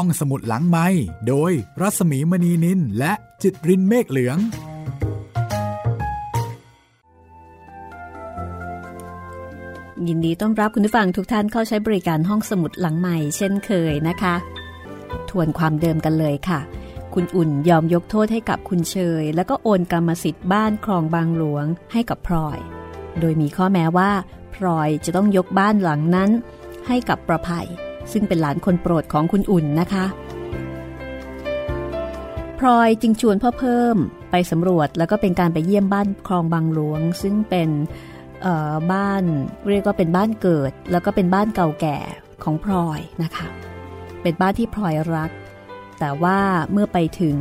[0.00, 0.86] ห้องสมุดหลังไม้
[1.28, 4.38] โดยรัสมีมณีนินและจิตรินเมฆเหลือง
[10.08, 14.34] ยินดีต้อนรับคุณผู้ฟังทุกท่านเข้าใช้บริการห้องสมุดหลังใหม่ เช่นเคยนะคะ
[15.30, 16.60] ทวนความเดิมกันเลยค่ะ
[17.14, 22.58] คุณอุ่นยอมยกโทษให้กับคุณเชย แล้วก็โอนกรรมสิทธิ์บ้านคลองบางหลวงให้กับพลอย
[23.20, 24.10] โดยมีข้อแม้ว่า
[24.54, 26.30] พลอยจะต้องยกบ้านหลังนั้น
[26.86, 27.68] ให้กับประภัย
[28.12, 30.06] ซึ่งเป็นหลานคนโปรดของคุณอุ่นนะคะ
[32.58, 33.96] พลอยจึงชวนพ่อเพิ่ม
[34.30, 37.70] ไปสำรวจแล้วก็เป็นการไปเยี่ยมบ้านคลองบางหลวง ซึ่งเป็น
[38.92, 39.22] บ้าน
[39.68, 41.98] เรียกว่าเป็นบ้านเกิด แล้วก็เป็นบ้านเก่าแก่
[42.44, 43.46] ของพลอยนะคะ
[44.22, 45.30] เป็นบ้านที่พลอยรัก
[45.98, 46.40] แต่ว่า
[46.72, 47.36] เมื่อไปถึง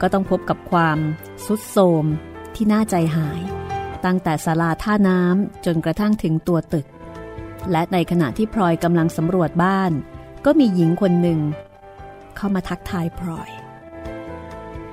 [0.00, 0.98] ก็ต้องพบกับความ
[1.44, 2.04] สุดโทม
[2.54, 3.40] ที่น่าใจหาย
[4.04, 6.86] ตั้งแต่ศาลาท่าน้ำจนกระทั่งถึงตัวตึก
[7.72, 9.92] และในขณะที่พลอยกำลังสำรวจบ้าน
[10.44, 11.40] ก็มีหญิงคนหนึ่ง
[12.36, 13.50] เข้ามาทักทายพลอย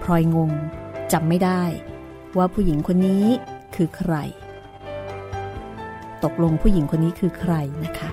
[0.02, 0.52] พลอยงง
[1.12, 1.64] จำไม่ได้
[2.38, 3.26] ว่าผู้หญิงคนนี้
[3.76, 4.14] คือใคร
[6.24, 7.54] ตกลงผู้หญิงคนนี้คือใคร
[7.86, 8.10] นะคะ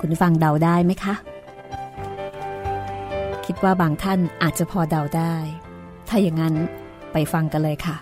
[0.00, 1.14] คุณฟังเดาได้ไหมคะ
[3.46, 5.34] คิดว่าบางท่านอาจจะพอเดาได้
[6.08, 6.54] ถ้าอย่างนั้น
[7.12, 7.96] ไปฟังกันเลยค่ะ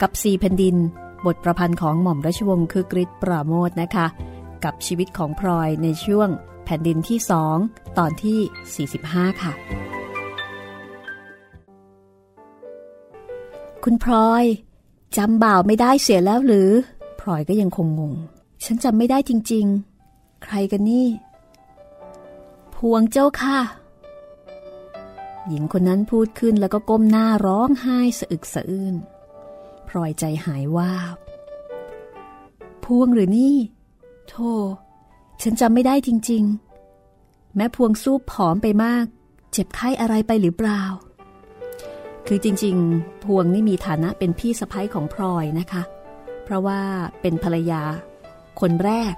[0.00, 0.76] กับสีแผ่นดิน
[1.26, 4.06] บทประพันธ์ของหม่อมราชวงศ์คือกริชปราโมทนะคะ
[4.66, 6.28] กับชีวิตของพลอยในช่วง
[6.64, 7.56] แผ่นดินที่สอง
[7.98, 9.52] ตอนที่ 45 ค่ะ
[13.84, 14.44] คุณพลอย
[15.16, 16.70] จำบ่าวไม่ได้เสียแล้วหรือ
[17.20, 18.14] พลอยก็ยังคงงง
[18.64, 19.66] ฉันจำไม่ได้จริง
[20.04, 21.08] ๆ ใครกันนี่
[22.74, 23.58] พวงเจ้าค่ะ
[25.48, 28.94] หญิงคนนั้นพูดขึ้นแล้วก็ก้มหน้าร้องไห้สะอึกสะอื้น
[29.88, 30.92] พลอยใจหายว่า
[32.84, 33.56] พวงหรือนี่
[34.28, 34.52] โธ่
[35.42, 36.44] ฉันจำไม่ได้จริง
[37.00, 39.04] ๆ แม้พวงสู้ผอมไปมาก
[39.52, 40.82] เจ็บไข้อะไรไปหรือเปล่า
[42.26, 45.82] คือจริงๆ พวงนี่มีฐานะเป็นพี่สะพ้ยของพลอยนะคะ
[46.44, 46.80] เพราะว่า
[47.20, 47.82] เป็นภรรยา
[48.60, 49.14] คนแรก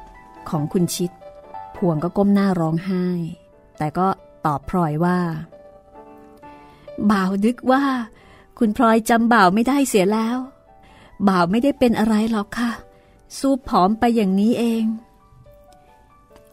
[0.51, 1.11] ของคุณชิด
[1.77, 3.05] พวงก็ก้มหน้าร้องไห้
[3.79, 4.09] แต่ก็
[4.47, 5.19] ตอบพลอยว่า
[7.11, 7.85] บ่าวนึกว่า
[8.59, 10.37] คุณพลอยจำบ่าวไม่ได้เสียแล้ว
[11.29, 12.71] บ่าวไม่ได้เป็นอะไรหรอกค่ะ
[13.39, 14.85] สู้ผอมไปอย่างนี้เอง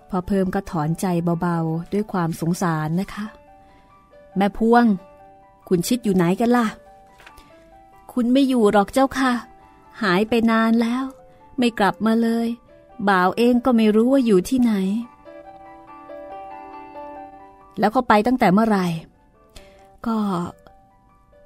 [0.10, 1.06] พอเพิ่มก็ถอนใจ
[1.42, 3.26] เบาๆ ด้วยความสงสารนะคะ
[4.38, 4.86] แม่พวง
[5.68, 6.68] คุณชิดอยู่ไหนกันล่ะ
[8.14, 9.32] คุณไม่อยู่หรอกเจ้าค่ะ
[10.02, 11.04] หายไปนานแล้ว
[11.58, 12.48] ไม่กลับมาเลย
[13.10, 14.74] บ่าวเองก็ไม่รู้ว่าอยู่ที่ไหน
[17.80, 18.88] แล้วเขาไปตั้งแต่เมื่อไหร่
[20.06, 20.18] ก็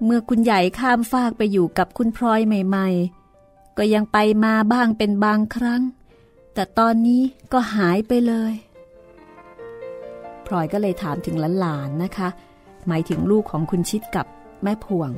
[0.05, 3.18] เมื่อคุณใหญ่ข้ามฟากไปอยู่กับคุณพลอยใหม่ ๆ
[3.79, 5.81] ก็ยังไปมาบ้างเป็นบางครั้ง
[6.53, 7.21] แต่ตอนนี้
[7.53, 8.53] ก็หายไปเลย
[10.45, 12.29] พลอยก็เลยถามถึงหลานๆนะคะ
[12.87, 14.25] หมายถึงลูกของคุณชิดกับ
[14.63, 15.09] แม่พวง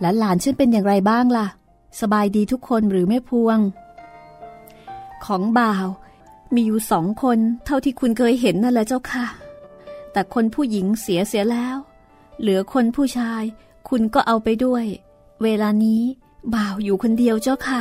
[0.00, 1.46] หลานฉันเป็นอย่างไรบ้างล่ะ
[2.00, 3.58] สบายดีทุกคนหรือแม่พวง
[5.24, 5.86] ของบ่าว
[6.54, 9.26] มีอยู่สองคนเท่าที่คุณเคยเห็นนั่นแหละเจ้าค่ะ
[10.12, 11.76] แต่คนผู้หญิงเสียเสียแล้ว
[12.40, 13.42] เหลือคนผู้ชาย
[13.88, 14.84] คุณก็เอาไปด้วย
[15.42, 16.02] เวลานี้
[16.54, 17.80] บ่าวอยู่คนเดียวเจ้าค่ะ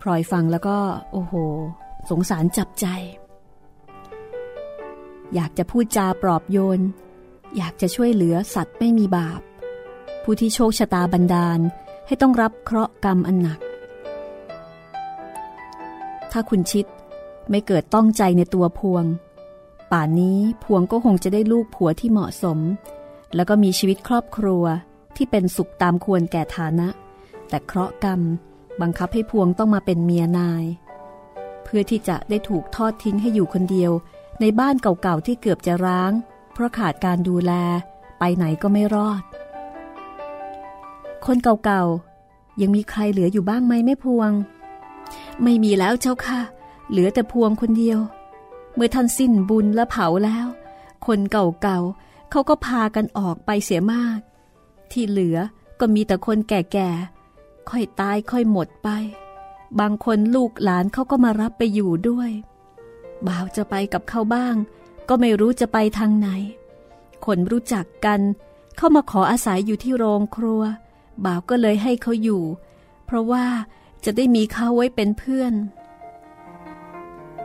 [0.00, 0.76] พลอยฟังแล้วก็
[1.12, 1.34] โอ้โห
[2.10, 2.86] สงสารจับใจ
[5.34, 6.80] อยากจะพูดจาปลอบโยน
[7.56, 9.40] อยากจะช่วยเหลือสัตว์ไม่มีบาป
[10.22, 11.60] ผู้ที่โชคชะตาบันดาล
[12.06, 13.58] ให้ต้องรับเคราะห์กรรมอันหนัก
[16.32, 16.86] ถ้าคุณชิด
[17.50, 19.04] ไม่เกิดต้องใจในตัวพวง
[19.92, 22.58] ป่านนี้พวงก็คงจะได้ลูกผัวที่เหมาะสม
[23.34, 24.64] แล้วก็มีชีวิตครอบครัว
[25.16, 26.88] ที่เป็นสุขตามควรแก่ฐานะ
[27.48, 28.20] แต่เคราะห์กรรม
[28.80, 30.64] บังคับให้พวงต้องมาเป็นเมียนาย
[31.64, 33.92] เพื่อที่จะได้ถูกทอดทิ้งให้อยู่คนเดียว
[34.40, 36.12] ในบ้านเก่าๆที่เกือบจะร้าง
[36.52, 37.52] เพราะขาดการดูแล
[38.18, 39.22] ไปไหนก็ไม่รอด
[41.26, 44.30] คนเก่าๆยังมีใครเหลืออยู่บ้างไหมแม่พวง
[45.42, 46.40] ไม่มีแล้วเจ้าค่ะ
[46.90, 47.98] เหลือแต่พวงคนเดียว
[48.74, 50.46] เมื่อท่านสิ้นบุญและเผาแล้ว
[51.06, 54.18] คนเก่าๆเขาก็พากันออกไปเสียมาก
[54.92, 55.38] ที่เหลือ
[55.80, 58.88] ก็มีแต่คนแก่ๆ ค่อยตายค่อยหมดไป
[59.80, 62.30] บางคนลูกหลานเขาก็มารับไปอยู่ด้วย
[63.26, 64.54] บ่าวจะไปกับเขาบ้าง
[65.08, 66.28] ก็ไม่รู้จะไปทางไหน
[67.26, 68.20] คนรู้จักกัน
[68.76, 70.62] เข้ามาขออาศัยอยู่ที่โรงครัว
[71.24, 72.42] บ่าวก็เลยให้เขาอยู่
[73.06, 73.44] เพราะว่า
[74.04, 75.52] จะได้มีเขาไว้เป็นเพื่อน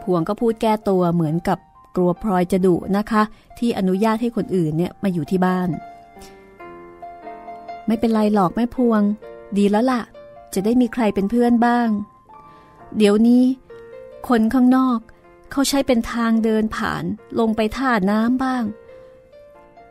[0.01, 1.57] พวงก็พูดแก้ตัวเหมือนกับ
[1.95, 3.23] กลัวพลอยจะดุนะคะ
[3.59, 5.69] ที่อนุญาตให้คนอื่นเนี่ยมาอยู่ที่บ้าน
[7.87, 9.01] ไม่เป็นไรหรอกแม่พวง
[9.57, 10.01] ดีแล้วละ่ะ
[10.53, 11.89] จะได้มีใครเป็นเพื่อนบ้าง
[12.97, 13.43] เดี๋ยวนี้
[14.27, 14.99] คนข้างนอก
[15.51, 17.03] เขาใช้เป็นทางเดินผ่าน
[17.39, 18.63] ลงไปท่าน้ำบ้าง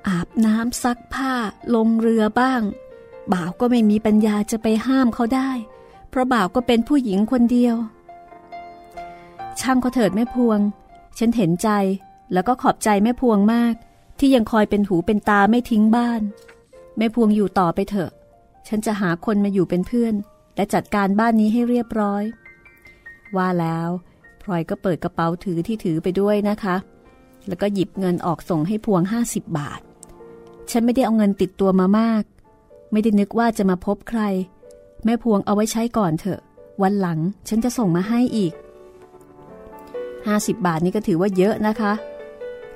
[0.07, 1.33] อาบน้ำซักผ้า
[1.75, 2.63] ลงเรือบ้าง
[3.33, 5.51] บ่าวก็ไม่มีปัญญาจะไปห้ามเขาได้
[6.11, 7.77] เพราะบ่าวก็เป็นผู้หญิงคนเดียว
[9.61, 10.61] ช่างเขาเถิดแม่พวง
[11.19, 11.69] ฉันเห็นใจ
[12.33, 13.75] แล้วก็ขอบใจแม่พวงมาก
[14.19, 16.21] ที่ยังคอยเป็นหูเป็นตาไม่ทิ้งบ้าน
[16.97, 18.11] แม่พวงอยู่ต่อไปเถอะ
[18.69, 20.15] ฉันจะหาคนมาอยู่เป็นเพื่อน
[20.57, 22.25] และจัดการบ้านนี้ให้เรียบร้อย
[23.37, 23.89] ว่าแล้ว
[24.43, 26.77] พลอยก็เปิดกระเป๋าถือที่ถือไปด้วยนะคะ
[27.47, 29.81] แล้วก็หยิบเงินออกส่งให้พวง 50 บาท
[30.71, 32.25] ฉันไม่ได้เอาเงินติดตัวมามาก
[32.93, 34.23] ไม่ได้นึกว่าจะมาพบใคร
[35.05, 36.41] แม่พวงเอาไว้ใช้ก่อนเถอะ
[36.83, 38.53] วันหลังฉันจะส่งมาให้อีก
[40.17, 41.93] 50 บาทนี่ก็ถือว่าเยอะนะคะ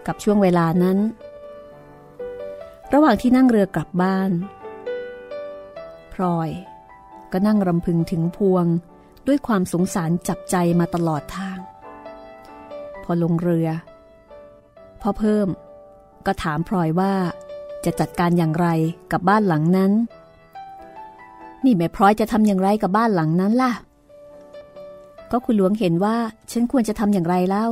[0.06, 0.98] กับช่วงเวลานั้น
[2.94, 4.30] ระหว่างที่นั่งเรือกลับบ้าน
[6.12, 6.50] พลอย
[7.32, 8.66] ก็นั่งรำพึงถึงพวง
[9.26, 11.58] ด้วยความสงสารจับใจมาตลอดทาง
[13.04, 13.68] พอลงเรือ
[15.00, 15.48] พ่อเพิ่ม
[16.26, 17.14] ก็ถามพลอยว่า
[17.84, 18.66] จะจัดการอย่างไร
[19.12, 19.92] กับบ้านหลังนั้น
[21.64, 23.72] นี่แม่พลอยจะทำอย่างไรกับบ้านหลังนั้นล่ะ
[25.30, 26.16] ก็คุณหลวงเห็นว่า
[26.50, 27.66] ฉันควรจะทำอย่างไรเล่า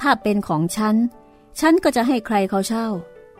[0.00, 0.94] ถ้าเป็นของฉัน
[1.60, 2.86] ฉันก็จะให้ใครเขาเช่า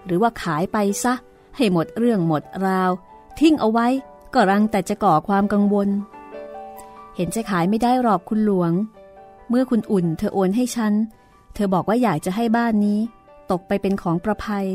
[0.07, 1.15] หรือว่าขายไปซะ
[1.57, 2.91] ให้หมดเรื่องหมดราว
[3.39, 3.87] ทิ้งเอาไว้
[4.35, 5.89] ก็รังแต่จะก่อความกังวล
[7.17, 8.73] เห็นจะขายไม่ได้หรอกคุณหลวง
[9.49, 10.93] เมื่อคุณอุ่นเธอโอนให้ฉัน
[11.55, 13.01] เธอบอกว่าอยากจะให้บ้านนี้
[13.51, 14.67] ตกไปเป็นของประภัย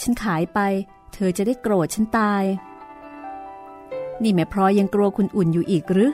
[0.00, 0.58] ฉันขายไป
[1.12, 2.44] เธอจะได้โกรธฉันตาย
[4.22, 6.12] นี่แม่พลอยยังกลัวคุณอุ่นอยู่อีกหรือ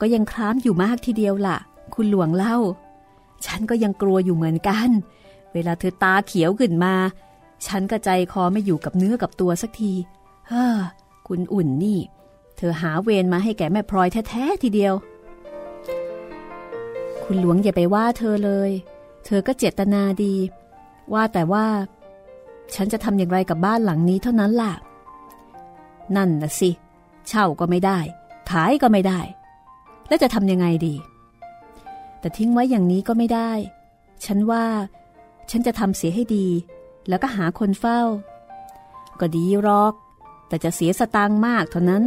[0.00, 1.56] ก็ยังคล้ามอยู่มากทีเดียวล่ะ
[1.94, 2.56] คุณหลวงเล่า
[3.46, 4.90] ฉันก็ยังกลัวอยู่เหมือนกัน
[5.52, 6.94] เวลาเธอตาเขียวขึ้นมา
[7.66, 9.92] ฉันก็ใจคอไม่อยู่กับเนื้อกับตัวสักที
[10.48, 10.78] เฮ้อ
[11.26, 11.98] คุณอุ่นนี่
[12.56, 14.94] เธอหาเวรมาให้แก่แม่พลอยแท้ๆทีเดียว
[17.22, 18.70] คุณหลวงอย่าไปว่าเธอเลย
[19.24, 20.34] เธอก็เจตนาดี
[21.12, 21.66] ว่าแต่ว่า
[22.74, 24.72] ฉันจะทำอย่างไรกับบ้านหลังนี้เท่านั้นล่ะ
[26.16, 26.70] นั่นนะสิ
[27.28, 27.98] เช่าก็ไม่ได้
[28.50, 29.20] ขายก็ไม่ได้
[30.08, 30.94] แล้วจะทำยังไงดี
[32.20, 33.50] แต่ทิ้งไว้อย่างนี้ก็ไม่ได้
[34.26, 34.64] ฉันว่า
[35.50, 36.46] ฉันจะทำเสียให้ดี
[37.08, 38.00] แล้วก็หาคนเฝ้า
[39.20, 39.94] ก็ดีรอก
[40.48, 42.02] แต่จะเสียสตางค์มากเท่านั้น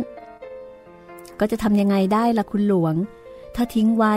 [1.39, 2.95] ก็จะทำยังไงได้ล่ะคุณหลวง
[3.55, 4.15] ถ้าทิ้งไว้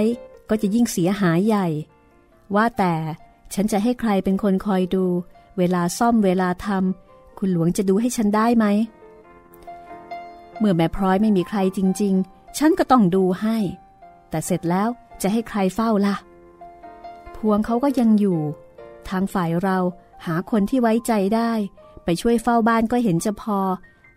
[0.50, 1.66] ก็จะยิ่งเสียหายใหญ่
[2.54, 2.94] ว่าแต่
[3.54, 5.04] ฉันจะให้ใครเป็นคนคอยดู
[5.58, 8.66] เวลาซ่อมเวลาทำคุณหลวงจะดูให้ฉันได้ไหม
[10.58, 13.56] เมื่อแม่พร้อยไม่มีใครจริง ๆ ฉันก็ต้องดูให้
[14.30, 14.88] แต่เสร็จแล้ว
[15.22, 16.16] จะให้ใครเฝ้าล่ะ
[17.36, 18.38] พวงเขาก็ยังอยู่
[19.08, 19.78] ทางฝ่ายเรา
[20.24, 21.52] หาคนที่ไว้ใจได้
[22.04, 23.58] ไปช่วยเฝ้าบ้านก็เห็นจะพอ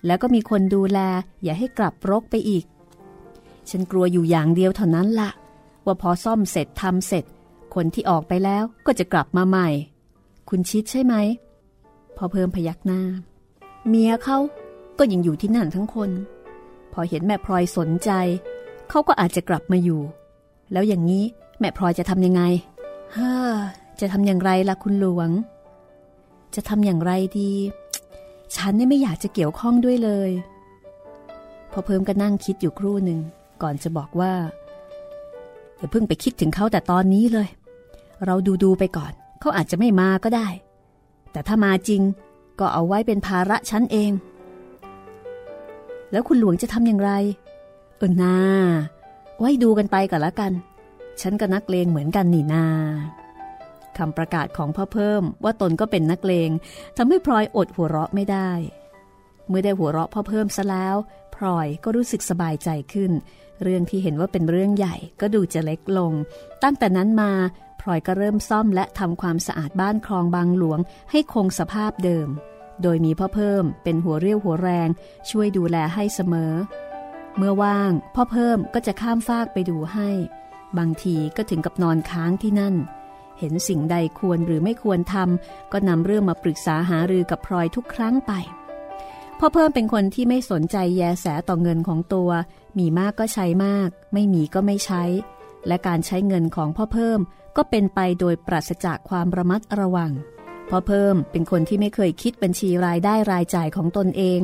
[0.06, 1.00] แล้วก็มีคนดูแล
[1.44, 2.66] อย่าให้กลับรกไปอีก
[3.70, 5.30] ฉันกลัวอยู่อย่างเดียวเท่านั้นละ
[5.86, 7.24] ว่าพอซ่อมเสร็จทำเสร็จ
[7.76, 9.68] คนที่ออกไปแล้วก็จะกลับมาใหม่
[10.50, 11.16] คุณชิดใช่ไหม
[12.18, 13.02] พอเพิ่มพยักหน้า
[13.88, 14.38] เมียเขา
[14.98, 16.12] ก็ยังอยู่ที่นั่นทั้งคน
[16.94, 18.12] พอเห็นแม่พลอยสนใจ
[18.90, 20.02] เขาก็อาจจะกลับมาอยู่
[20.72, 21.24] แล้วอย่างนี้
[21.60, 22.42] แม่พลอยจะทำยังไง
[23.16, 23.34] ฮ่า
[24.00, 25.30] จะทำอย่างไรล่ะคุณหลวง
[26.56, 27.52] จะทำอย่างไรดี
[28.56, 30.32] ฉันนี่ไม่อยากจะเกี่ยวข้องด้วยเลย
[31.72, 33.20] พอเพิ่มก็นั่งคิดอยู่ครู่หนึ่ง
[33.62, 34.34] ก่อนจะบอกว่า
[35.78, 37.48] อย่าเพิ่งไปคิดถึงเขาแต่ตอนนี้เลย
[38.26, 40.48] เราดูดูไปก่อน เขาอาจจะไม่มาก็ได้
[41.32, 42.02] แต่ถ้ามาจริง
[42.60, 44.12] ก็เอาไว้เป็นภาระฉันเอง
[46.12, 47.12] แล้วคุณหลวงจะทำอย่างไร
[47.98, 48.38] เออนา
[49.40, 50.52] ไว้ดูกันไปก่อนละกัน
[51.22, 52.66] ฉันก็นักเลงเหมือนกันนี่นา
[53.98, 56.50] คำประกาศของพ่อเพิ่ม ว่าตนก็เป็นนักเลง
[56.98, 58.52] ทำให้พลอยอดหัวเราะไม่ได้
[59.48, 60.96] เมื่อได้หัวเราะพ่อเพิ่มซะแล้ว
[61.36, 63.12] พลอยก็รู้สึกสบายใจขึ้น
[63.64, 66.14] เรื่องที่เห็นว่าเป็นเรื่องใหญ่ก็ดูจะเล็กลง
[66.64, 67.32] ตั้งแต่นั้นมา
[67.82, 70.80] พลอยก็เริ่มซ่อมและทำความสะอาดบ้านคลองบางหลวง
[71.12, 72.28] ให้คงสภาพเดิม
[72.82, 74.90] โดยมีพ่อเพิ่มเป็นหัวเรี่ยวหัวแรง
[75.30, 76.54] ช่วยดูแลให้เสมอ
[77.38, 80.10] เมื่อว่างพ่อเพิ่มก็จะข้ามฟากไปดูให้
[80.78, 82.76] บางทีก็ถึงกับนอนค้างที่นั่น
[83.40, 88.32] เห็นสิ่งใดควรหรือไม่ควรทำก็นำเรื่องมาปรึกษาหารือกับพลอยทุกครั้งไป
[89.40, 92.30] พ่อเพิ่มเป็นคนที่ไม่สนใจแยแสต่อเงินของตัว
[92.80, 95.04] มีมากก็ใช้มาก ไม่มีก็ไม่ใช้
[95.68, 97.20] และการใช้เงินของพ่อเพิ่ม
[97.58, 100.12] ก็เป็นไปโดยปราศจากความระมัดระวัง
[100.70, 104.40] พ่อเพิ่มเป็นคนที่ไม่เคยคิดบัญชีรายได้รายจ่ายของตนเอง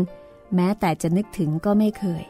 [0.56, 2.24] แม้แต่จะนึกถึงก็ไม่เคย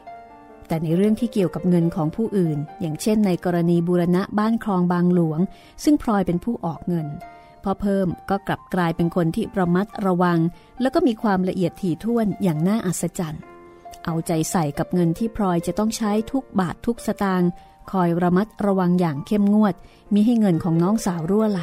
[0.67, 5.39] แต่ในเรื่องที่เกี่ยวกับเงินของผู้อื่น อย่างเช่นในกรณีบูรณะบ้านคลองบางหลวง
[5.83, 7.07] ซึ่งพลอยเป็นผู้ออกเงิน
[7.63, 10.39] พอเพิ่มก็กลับกลายเป็นคนที่ระมัดระวัง
[10.81, 13.43] แล้วก็มีความละเอียดถี่ถ้วนอย่างน่าอัศจรรย์
[14.05, 17.49] เอาใจใส่กับเงินที่พลอยจะต้องใช้ทุกบาททุกสตางค์
[17.91, 19.75] คอยระมัดระวังอย่างเข้มงวด
[20.13, 21.61] มิให้เงินของน้องสาวรั่วไหล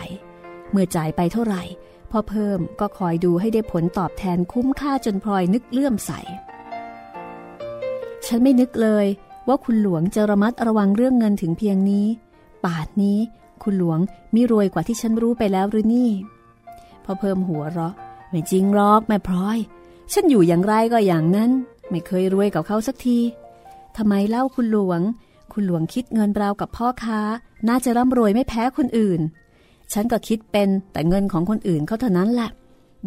[0.70, 1.62] เมื่อจ่ายไปเท่าไหร่
[2.10, 6.12] พ่อเพิ่มก็คอยดูให้ได้ผลตอบแทนคุ้มค่าจนพลอยนึกเลื่อมใส
[8.26, 9.06] ฉันไม่นึกเลย
[9.48, 12.06] ว่าคุณหลวงจะระมัดระวังเรื่องเงินถึงเพียงนี้
[12.64, 13.18] ป่านนี้
[13.62, 13.98] คุณหลวง
[14.34, 16.10] มีรวยกว่าที่ฉันรู้ไปแล้วหรือนี่
[17.04, 17.94] พ่อเพิ่มหัวเราะ
[18.30, 19.58] ไม่จริงหรอกแม่พลอย
[20.12, 21.50] ฉันอยู่อย่างไรก็อย่างนั้น
[21.90, 23.18] ไม่เคยรวยกับเขาสักที
[23.96, 25.00] ทำไมเล่าคุณหลวง
[25.52, 27.20] คุณหลวงคิดเงินราวกับพ่อค้า
[27.68, 29.20] น่าจะร่ำรวยไม่แพ้คนอื่น
[29.92, 32.50] ฉันก็คิดเป็นแต่เงินของคนอื่นเขาเท่านั้นแหละ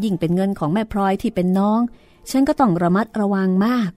[0.03, 1.79] ยิ่งเป็นเงินของแม่พลอยที่เป็นน้อง
[2.31, 3.91] ฉันก็ต้องระมัดระวังมาก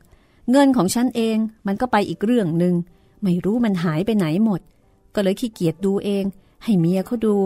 [0.51, 1.37] เงินของฉันเอง
[1.67, 2.75] มันก็ไปอีกเรื่องหนึ่ง
[3.23, 4.61] ไม่รู้มันหายไปไหนหมด
[5.15, 6.25] ก็เลยขี้เกียจดูเอง
[6.65, 7.37] ให้เมียเขาดู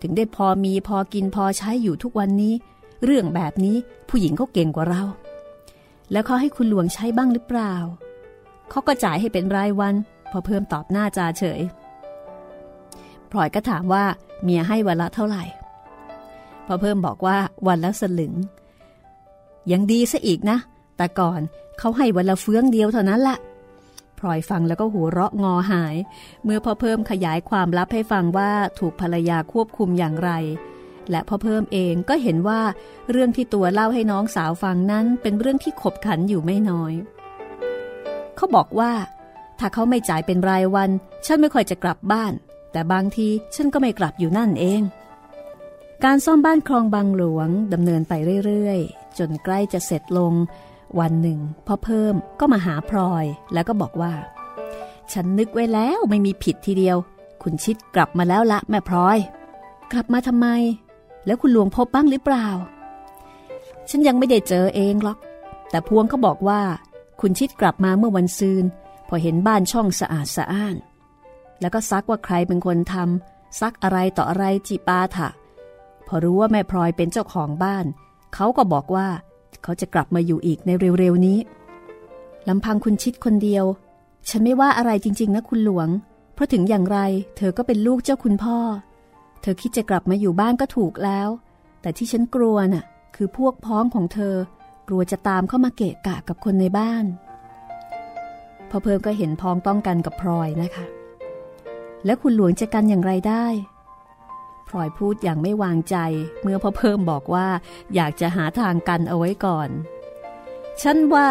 [0.00, 2.54] ถึงได้พอมีพอกินพอใช้อยู่ทุกวันนี้
[3.04, 3.76] เรื่องแบบนี้
[4.08, 5.02] ผู้หญิงเขาเก่งกว่าเรา
[6.12, 7.74] แล้วเขาให้คุณหลวงใช้บ้างหรือเปล่า
[8.70, 9.94] เขาก็จ่ายให้เป็นรายวัน
[10.30, 11.60] พอเพิ่มตอบหน้าจาเฉย
[13.30, 14.04] พลอยก็ถามว่า
[14.42, 15.44] เมียให้วันละเท่าไหร่
[16.66, 18.34] พอเพิ่มบอกว่าวันละสลึง
[19.72, 20.58] ยังดีซะอีกนะ
[21.02, 21.40] แต่ก่อน
[21.78, 23.36] เขาให้วันละเฟื้องเดียวเท่านั้นละ
[24.18, 25.96] พลอยฟังแล้วก็หัวเราะงอหาย
[26.44, 30.30] เมื่อพอเพิ่มขยายความลับให้ฟังว่าถูกภรรยาควบคุมอย่างไร
[31.10, 32.60] และพอเพิ่มเองก็เห็นว่า
[33.10, 36.92] เรื่องที่ตัวเล่าให้น้องสาวฟังนั้นเป็นเรื่องที่ขบขันอยู่ไม่น้อย
[38.36, 38.92] เขาบอกว่า
[39.58, 40.90] ถ้าเขาไม่จ่ายเป็นรายวัน
[41.26, 42.32] ฉันไม่ค่อยจะกลับบ้าน
[42.72, 44.82] แต่บางทีฉันก็ไม่กลับอยู่นั่นเอง
[46.04, 48.12] การซ่อมบ้านคลองบางหลวงดำเนินไป
[48.46, 50.34] เรื่อย ๆ จนใกล้จะเสร็จลง
[51.00, 54.14] วันหนึ่งพ่อเพิ่มก็มาหาพลอยแล้วก็บอกว่า
[55.12, 56.96] ฉันนึกไว้แล้วไม่มีผิดทีเดียว
[57.42, 59.18] คุณชิดกลับมาแล้วละแม่พลอย
[59.92, 60.46] กลับมาทำไม
[61.26, 62.48] แล้วคุณหลวงพบบ้างหรือเปล่า
[63.90, 65.18] ฉันยังไม่ได้เจอเองหรอก
[65.70, 66.60] แต่พวงเขาบอกว่า
[67.20, 68.64] คุณชิดกลับมาเมื่อวันซืน
[69.08, 70.76] พอเห็นบ้านช่องสะอาดสะอ้าน
[71.60, 75.28] แล้วก็ซักว่าใครเป็นคนทำซักอะไรต่ออะไรจิปาถะ
[76.06, 77.84] พอรู้ว่าแม่พลอยเป็นเจ้าของบ้าน
[78.34, 79.08] เขาก็บอกว่า
[79.62, 81.38] เขาจะกลับมาอยู่อีกในเร็วๆนี้
[82.48, 83.64] ลำพังคุณชิดคนเดียว
[84.28, 85.88] ฉันไม่ว่าอะไรจริง ๆ นะคุณหลวง
[86.34, 86.98] เพราะถึงอย่างไร
[87.36, 88.58] เธอก็เป็นลูกเจ้าคุณพ่อ
[89.42, 91.28] เธอคิดจะกลับมาอยู่บ้านก็ถูกแล้ว
[91.82, 92.84] แต่ที่ฉันกลัวน่ะ
[93.16, 94.36] คือพวกพ้องของเธอ
[94.88, 97.04] กลัวจะตามเข้ามาเกะกะกับคนในบ้าน
[98.70, 100.84] พอเพิ่มก็เห็นพ้องต้องกันกับพลอยนะคะ
[102.04, 103.46] แล้วคุณหลวงจะกันอย่างไรได้
[104.68, 105.96] พลอยพูดอย่างไม่วางใจ
[106.42, 107.48] เมื่อพ่อเพิ่มบอกว่า
[107.94, 109.68] อยากจะหาทางกันเอาไว้ก่อน
[110.82, 111.28] ฉันว่า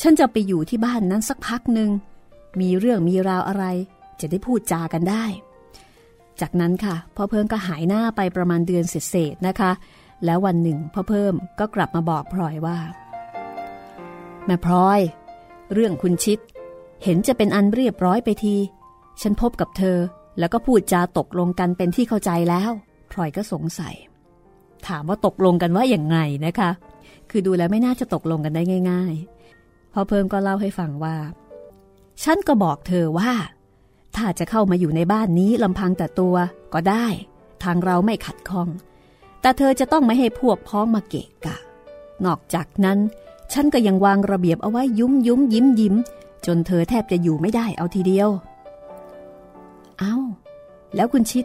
[0.00, 1.90] ฉันจะไปอยู่ที่บ้านนั้นสักพักหนึ่ง
[2.60, 3.64] มีเรื่องมีราวอะไร
[4.20, 5.24] จะได้พูดจากันได้
[6.40, 9.72] จากนั้นค่ะพ่อเพิ่มก็หายหน้าไปประมาณเดือนเศษๆนะคะ
[10.24, 12.78] แล้ววันหนึ่งพ่อเพิ่มก็กลับมาบอกพลอยว่า
[14.46, 15.00] แม่พลอย
[15.72, 16.38] เรื่องคุณชิด
[17.04, 18.56] เห็นจะเป็นอันเรียบร้อยไปที
[19.20, 19.98] ฉันพบกับเธอ
[20.40, 22.70] แล้วก็พูดจาตกลงกันเป็นที่เข้าใจแล้ว
[23.10, 23.94] พลอยก็สงสัย
[24.86, 26.70] ถามว่าตกลงกันว่าอย่างไงนะคะ
[27.30, 29.14] คือดูแล้วไม่น่าจะตกลงกันได้ง่าย
[29.54, 31.16] ๆ พอเพิ่มก็เล่าให้ฟังว่า
[32.22, 33.32] ฉันก็บอกเธอว่า
[34.16, 36.34] ถ้าจะเข้ามาอยู่ในบ้านนี้ลำพังแต่ตัว
[36.74, 37.06] ก็ได้
[37.62, 38.68] ทางเราไม่ขัดข้อง
[39.40, 41.56] แต่เธอจะต้องไม่ให้พวกพ้องมาเกะกะ
[42.24, 42.98] นอกจากนั้น
[43.52, 45.94] ฉันก็ยังวางระเบียบเอาไว้ยุ้มยุ้มยิ้มยิ้ม
[46.46, 48.28] จนเธอแทบจะอยู่ไม่ได้เอาทีเดียว
[50.00, 50.16] เอา้า
[50.96, 51.44] แล้วคุณชิด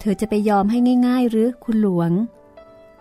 [0.00, 2.10] เธอจะไปยอมให้ง่าย ๆ หรือคุณหลวง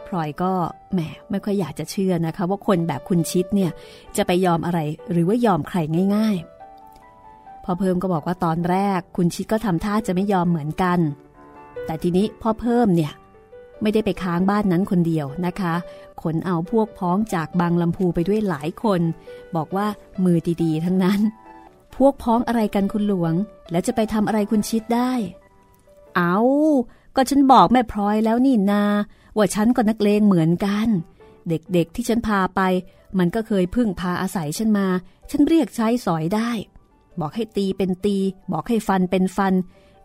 [0.07, 0.51] พลอยก็
[0.93, 3.71] แหมไม่ค่อยอยากจะเชื่อนะคะ ว่าคนแบบคุณชิดเนี่ย
[4.17, 4.79] จะไปยอมอะไร
[5.11, 5.77] หรือว่ายอมใคร
[6.15, 6.35] ง่าย
[7.01, 10.99] ๆ พอเพิ่มก็บอกว่าตอนแรก คุณชิดก็ทำท่าจะไม่ยอมเหมือนกัน
[11.85, 13.13] แต่ทีนี้พ่อเพิ่มเนี่ย
[13.81, 15.73] ไม่ได้ไปค้างบ้านนั้นคนเดียวนะคะ
[16.21, 19.01] ขนเอาพวกพ้องจากบางลำพูไปด้วยหลายคน
[19.55, 19.87] บอกว่า
[20.23, 21.19] มือดีๆ ทั้งนั้น
[21.95, 23.33] พวกพ้องอะไรกันคุณหลวง
[23.71, 25.11] แล้วจะไปทำอะไรคุณชิดได้
[26.15, 26.37] เอา
[27.15, 28.83] ก็ฉันบอกแม่พลอยแล้วนี่นา
[29.37, 30.87] ว่าฉันก็นักเลงเหมือนกัน
[31.49, 32.61] เด็กๆที่ฉันพาไป
[33.17, 34.87] มันก็เคยพึ่งพาอาศัยฉันมา
[35.31, 36.51] ฉันเรียกใช้สอยได้
[37.19, 38.17] บอกให้ตีเป็นตี
[38.51, 39.53] บอกให้ฟันเป็นฟัน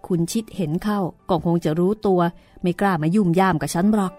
[0.06, 2.20] คุณชิดเห็นเข้าก็คงจะรู้ตัว
[2.62, 4.12] ไม่กล้ามายุ่มย่ามกับฉันหรอก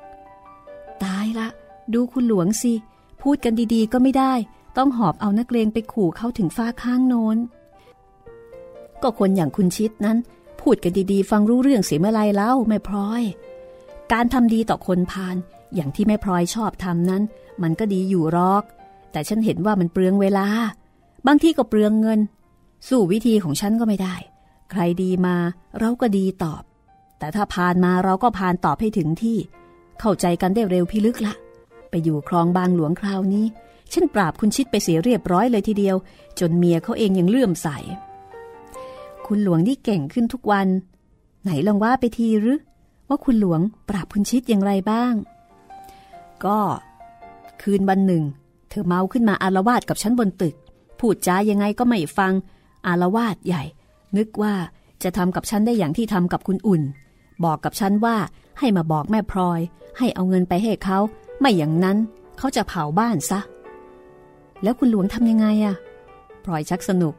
[1.04, 1.48] ตายละ
[1.94, 2.74] ดูคุณหลวงสิ
[3.22, 4.34] พูดกันดีๆก็ไม่ได้
[4.78, 7.38] ต้องหอบเอานักเลงไปขู่เข้าถึงฟ้าข้างโน้น
[9.04, 10.18] ก็คนอย่างคุณชิดนั้น
[10.62, 13.24] พูดกันดีๆ ฟังรู้เรื่องเสียเมื่อไรเล่าแม่พลอย
[14.12, 15.36] การทำดีต่อคนพาล
[15.76, 17.24] อย่างที่แม่พลอยชอบทำนั้น
[17.62, 18.64] มันก็ดีอยู่หรอก
[19.12, 20.48] แต่ฉันเห็นว่ามันเปลืองเวลา
[21.28, 22.20] บางที่ก็เปลืองเงิน
[22.88, 24.16] สู้วิธีของฉันก็ไม่ได้
[24.72, 25.36] ใครดีมา
[25.80, 26.62] เราก็ดีตอบ
[27.20, 29.38] แต่ถ้าผ่านมาเราก็ผ่านตอบให้ถึงที่
[30.00, 31.34] เข้าใจกันได้เร็วพิลึกละ
[31.90, 33.46] ไปอยู่คลองบางหลวงคราวนี้
[33.94, 35.96] ฉันปราบคุณชิดไปเสียเรียบร้อยเลยทีเดียว
[36.40, 37.68] จนเมียเขาเองยังเลื่อมใส
[39.32, 40.68] คุณหลวงนี่เก่งขึ้นทุกวัน
[41.44, 42.60] ไหนลองว่าไปทีหรือ
[43.10, 45.14] ว่าคุณหลวงปราบคุณชิดอย่างไรบ้าง
[46.46, 46.60] ก็
[47.62, 48.24] คืนวันหนึ่ง
[48.70, 50.56] เธอเมาขึ้นมาอารวาสกับฉันบนตึก
[51.00, 52.34] พูดจายังไงก็ไม่ฟัง
[52.88, 53.64] อารวาสใหญ่
[54.18, 54.54] นึกว่า
[55.04, 56.82] จะทำกับฉันได้อย่างที่ทำกับคุณอุ่น
[57.44, 58.18] บอกกับฉันว่า
[58.60, 59.60] ให้มาบอกแม่พลอย
[59.98, 60.98] ให้เอาเงินไปให้เขา
[61.40, 61.98] ไม่อย่างนั้น
[62.38, 63.40] เขาจะเผาบ้านซะ
[64.64, 65.76] แล้วคุณหลวงทำยังไงอะ
[66.44, 67.16] พลอยชักสนุก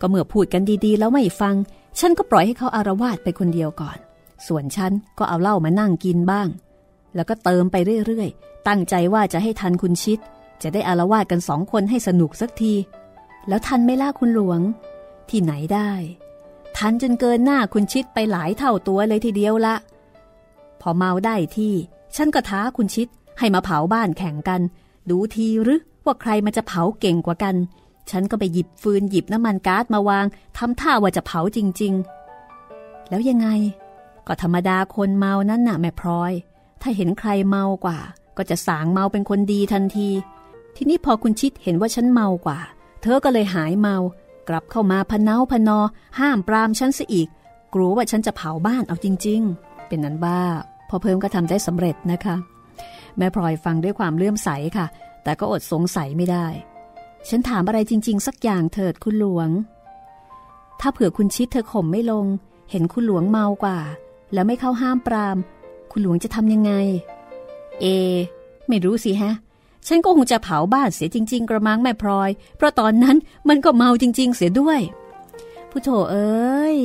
[0.00, 1.54] ก็เมื่อพูดกันดีๆ แล้วไม่ฟัง
[1.98, 3.98] ฉันก็ปล่อยให้เขาอารวาสไปคนเดียวก่อน
[4.46, 6.48] ส่วนฉันก็เอาเหล้ามานั่งกินบ้าง
[7.14, 7.76] แล้วก็เติมไป
[8.06, 10.18] เรื่อยๆ ตั้งใจว่าจะให้ทันคุณชิด
[10.62, 12.74] จะได้อารวาสกันสองคนให้สนุกสักที
[13.48, 14.60] แล้วทันไม่ล่าคุณหลวง
[15.30, 15.90] ที่ไหนได้
[16.76, 19.74] ทันจนเกินหน้าคุณชิดไปหลายเท่าตัวเลยทีเดียวละ
[20.80, 21.74] พอเมาได้ที่
[22.16, 24.60] ฉันก็ท้าคุณชิดให้มาเผาบ้านแข่งกัน
[25.10, 27.54] ดูทีหรือว่าใครมันจะเผาเก่งกว่ากัน
[28.10, 31.92] ฉันก็ไปหยิบฟืนหยิบน้ำมันก๊าซมาวางทำท่าว่าจะเผาจริง
[32.50, 33.48] ๆ แล้วยังไง
[34.26, 36.32] ก็ธรรมดาคนเมานั่นน่ะแม่พลอย
[36.82, 37.98] ถ้าเห็นใครเมากว่า
[38.36, 40.08] ก็จะสางเมาเป็นคนดีทันที
[40.76, 42.58] ทีนี้พอคุณชิดเห็นว่าฉันเมากว่า
[43.02, 43.96] เธอก็เลยหายเมา
[44.48, 45.78] กลับเข้ามาพเนาพนอ
[46.18, 47.28] ห้ามปรามฉันซะอีก
[47.74, 50.40] กลัวว่าฉันจะเผาบ้านเอาจริง ๆ เป็นนั้นบ้า
[50.88, 52.36] พอเพิ่มก็ทำได้สำเร็จนะคะ
[53.16, 54.86] แม่พลอยฟังด้วยความเลื่อมใสค่ะ
[55.22, 56.46] แต่ก็อดสงสัยไม่ได้
[57.28, 59.48] ฉันถามอะไรจริง ๆ สักอย่างเถิดคุณหลวง
[60.80, 62.26] ถ้าเผื่อคุณชิดเธอข่มไม่ลง
[62.70, 63.78] เห็นคุณหลวงเมากว่า
[64.32, 65.36] แล้วไม่เข้าห้ามปราม
[65.92, 66.72] คุณหลวงจะทำยังไง
[67.80, 67.84] เอ
[68.68, 69.32] ไม่รู้สิฮะ
[69.86, 73.16] ฉันก็คงจะเผาบ้านเสียจริง ๆ กระมังแม่พลอย เพราะตอนนั้น
[73.48, 74.80] มันก็เมาจริง ๆ เสียด้วย
[75.70, 76.78] ผู้โถเอ้ย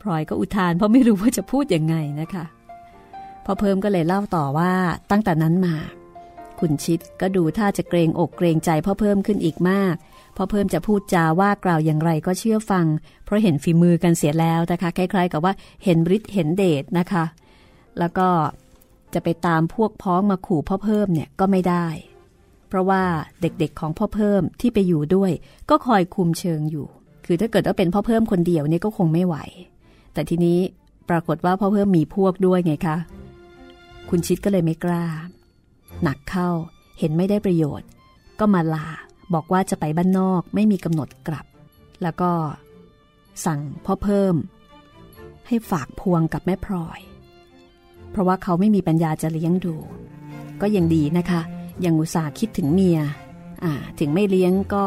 [0.00, 2.44] พลอยก็อุทานเพราะไม่รู้ว่าจะพูดยังไงนะคะ
[3.44, 4.72] พอเพิ่มก็เลยเล่าต่อว่า
[5.10, 5.74] ตั้งแต่นั้นมา
[6.60, 9.94] คุณชิดก็ดูท่าจะเกรงอกเกรงใจพ่อเพิ่มขึ้นอีกมาก
[10.36, 12.86] พ่อเพิ่มจะพูดจาว่ากล่าวอย่างไรก็เชื่อฟัง
[13.24, 15.52] เพราะเห็นฝีมือกันเสียแล้วนะคะ คล้ายๆ กับว่า
[15.84, 17.24] เห็นฤทธิ์เห็นเดชนะคะ
[17.98, 18.28] แล้วก็
[19.14, 21.86] จะไปตามพวกพ้องมาขู่พ่อเพิ่มเนี่ยก็ไม่ได้
[22.68, 23.02] เพราะว่า
[23.40, 25.32] เด็กๆของพ่อเพิ่มที่ไปอยู่ด้วย
[25.70, 26.86] ก็คอยคุมเชิงอยู่
[27.26, 29.36] คือถ้าเกิดว่าเป็นพ่อเพิ่มคนเดียวเนี่ยก็คงไม่ไหว
[30.12, 30.58] แต่ทีนี้
[31.10, 32.96] ปรากฏว่าพ่อเพิ่มมีพวกด้วยไงคะ
[34.10, 35.04] คุณชิดก็เลยไม่กล้า
[36.02, 36.48] หนักเข้า
[36.98, 37.88] เห็นไม่ได้ประโยชน์
[38.40, 38.86] ก็มาลา
[39.34, 41.46] บอกว่าจะไปบ้านนอกไม่มีกำหนดกลับ
[42.02, 42.30] แล้วก็
[43.44, 44.34] สั่งพ่อเพิ่ม
[45.46, 47.00] ให้ฝากพวงกับแม่พลอย
[48.10, 49.76] เพราะว่าเขาไม่มีปัญญาจะเลี้ยงดู
[50.60, 51.40] ก็ยังดีนะคะ
[51.84, 52.98] ยังอุตส่าห์คิดถึงเมีย
[54.00, 54.86] ถึงไม่เลี้ยงก็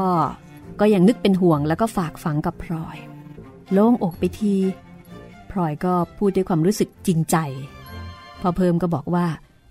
[0.80, 2.98] ก็ยังนึกเป็นห่วงแล้วก็ฝากฝังกับพลอย
[3.72, 4.56] โล่งอกไปที
[5.52, 7.38] พลอยก็พูดด้วยความรู้สึกจริงใจ
[8.42, 9.26] พอเพิ่มก็บอกว่า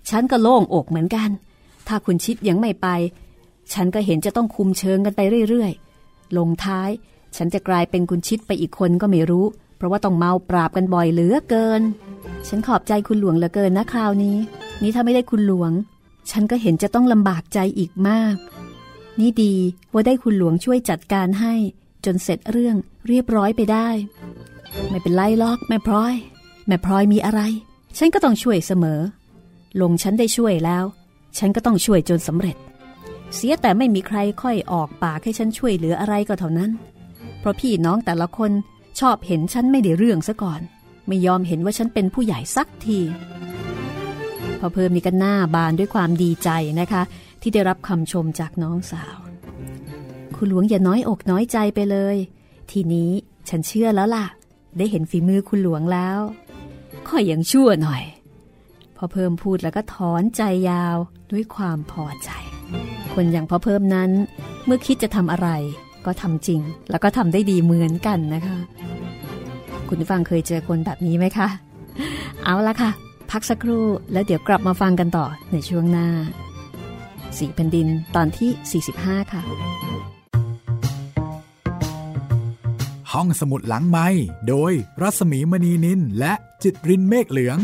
[0.09, 1.29] ฉันก็โล่งอกเหมือนกัน
[1.87, 2.87] ถ้าคุณชิดยังไม่ไป
[3.73, 6.89] ฉันก็เห็นจะต้องคุมเชิงกันไปเรื่อยๆ ลงท้าย
[7.37, 9.45] ฉันจะกลายเป็นคุณชิดไปอีกคนก็ไม่รู้
[9.77, 11.81] เพราะว่าต้องเมาปราบกันบ่อยเหลือเกิน
[12.47, 14.37] ฉันขอบใจคุณหลวงเหลือเกินนะคราวนี้
[14.81, 15.71] นี่ถ้าไม่ได้คุณหลวง
[16.31, 18.35] ฉันก็เห็นจะต้องลำบากใจอีกมาก
[19.19, 19.55] นี่ดี
[19.93, 21.53] ว่าได้คุณหลวงช่วยจัดการให้
[22.05, 22.75] จนเสร็จเรื่อง
[23.07, 23.89] เรียบร้อยไปได้
[24.89, 26.13] ไม่เป็นไรลอกแม่พลอย
[26.67, 27.41] แม่พลอยมีอะไร
[27.97, 28.99] ฉันก็ต้องช่วยเสมอ
[29.81, 30.83] ลงฉันได้ช่วยแล้ว
[31.37, 32.57] ฉันก็ต้องช่วยจนสำเร็จ
[33.35, 36.71] เสียแต่ไม่มีใครค่อยออกปากให้ฉันช่วยเหลืออะไรก็เท่านั้น
[37.39, 38.51] เพราะพี่น้องแต่ละคน
[38.99, 40.61] ชอบเห็นฉันไม่ได้เรื่องซะก่อน
[41.07, 42.99] ไม่ยอมเห็นว่าฉันเป็นผู้ใหญ่สักที
[44.59, 47.01] พอเพิ่มนี่ก็หน้าบานด้วยความดีใจนะคะ
[47.41, 49.17] ที่ได้รับคำชมจากน้องสาว
[50.35, 52.17] คุณหลวงอย่าน้อยอกน้อยใจไปเลย
[52.71, 53.11] ทีนี้
[53.49, 54.25] ฉันเชื่อแล้วล่ะ
[54.77, 56.19] ได้เห็นฝีมือคุณหลวงแล้ว
[57.07, 58.03] ค่อยยังชั่วหน่อย
[59.03, 60.97] อเพิ่มพูดแล้วก็ถอนใจยาว
[61.31, 62.29] ด้วยความพอใจ
[63.13, 64.09] คนอย่างพอเพิ่มนั้น
[64.65, 65.49] เมื่อคิดจะทำอะไร
[66.05, 68.57] ก็ทำจริง แล้วก็ทำได้ดีเหมือนกันนะคะ
[69.87, 71.47] คุณฟังเคยเจอคนแบบนี้ไหมคะ
[72.43, 72.91] เอาละค่ะ
[73.31, 76.07] พักสักครู่แล้วเดี๋ยวกลับมาฟังกันต่อในช่วงหน้า
[77.37, 79.41] สีแผ่นดินตอนที่ 45 ค่ะ
[83.11, 84.07] ห้องสมุดหลังไม้
[84.47, 87.57] โดยรัสมีมณีนินและจิตรินเมฆเหลือง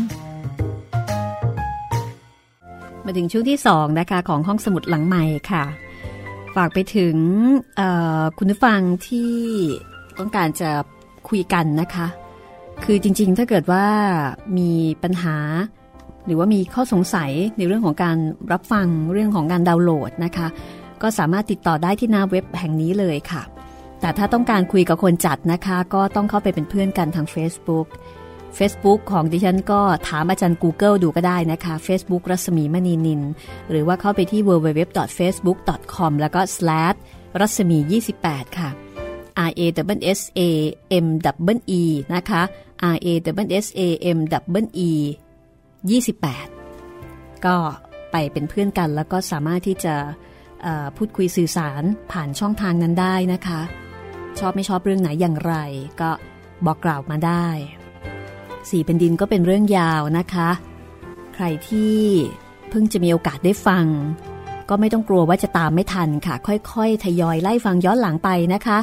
[3.04, 5.64] มาถึงช่วงที่สองนะคะของห้องสมุดหลังใหม่ค่ะ
[6.56, 7.16] ฝากไปถึง
[8.38, 9.32] คุณผู้ฟังที่
[10.18, 10.70] ต้องการจะ
[11.28, 12.06] คุยกันนะคะ
[12.84, 13.86] คือจริงๆ ถ้าเกิดว่า
[14.58, 14.70] มี
[15.02, 15.36] ปัญหา
[16.26, 18.16] หรือว่ามีข้อสงสัยในเรื่องของการ
[18.52, 20.48] รับฟังเรื่องของการดาวน์โหลดนะคะ
[21.02, 23.42] ก็สามารถติดต่อได้ที่หน้าเว็บแห่งนี้เลยค่ะ
[24.00, 27.86] แต่ถ้าต้องการคุยกับคนจัดนะคะ ก็ต้องเข้าไปเป็นเพื่อนกันทาง Facebook
[28.58, 33.22] Facebook ของดิฉันก็ถามอาจารย์ Google ดูก็ได้นะคะ Facebook รัศมีมณีนิน
[33.70, 36.98] หรือว่าเข้าไปที่ www.facebook.com แล้วก็ slash
[37.40, 37.78] รัศมี
[38.20, 38.70] 28 ค่ะ
[39.48, 39.60] R A
[39.98, 40.40] W S A
[41.04, 41.06] M
[41.54, 41.82] W E
[42.14, 42.42] นะคะ
[42.94, 43.06] R A
[43.46, 43.80] W S A
[44.16, 44.18] M
[44.60, 44.90] W E
[46.18, 47.56] 28 ก็
[48.10, 49.94] ไปเป็นเพื่อนกันแล้วก็สามารถที่จะ
[50.96, 51.82] พูดคุยสื่อสาร
[52.12, 53.60] ผ่านช่องทางนั้นได้นะคะ
[54.38, 55.54] ชอบไม่ชอบเรื่องไหนอย่างไร
[56.00, 56.10] ก็
[56.66, 57.46] บอกกล่าวมาได้
[58.68, 60.50] สี่เป็นดินก็เป็นเรื่องยาวนะคะ
[61.34, 61.96] ใครที่
[62.70, 63.86] เพิ่งจะมีโอกาสได้ฟัง
[64.68, 66.34] ก็ไม่ต้องกลัวว่าจะตามไม่ทันค่ะ
[66.72, 68.78] ค่อยๆ ทยอยไล่ฟังย้อนหลังไปนะคะ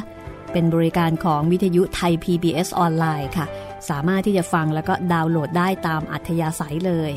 [0.52, 3.46] เป็นบริการของวิทยุไทย PBS ออนไลน์ค่ะ
[3.88, 7.12] สามารถที่จะฟังแล้วก็ดาวน์โหลดได้ตามอัธยาศัยเลย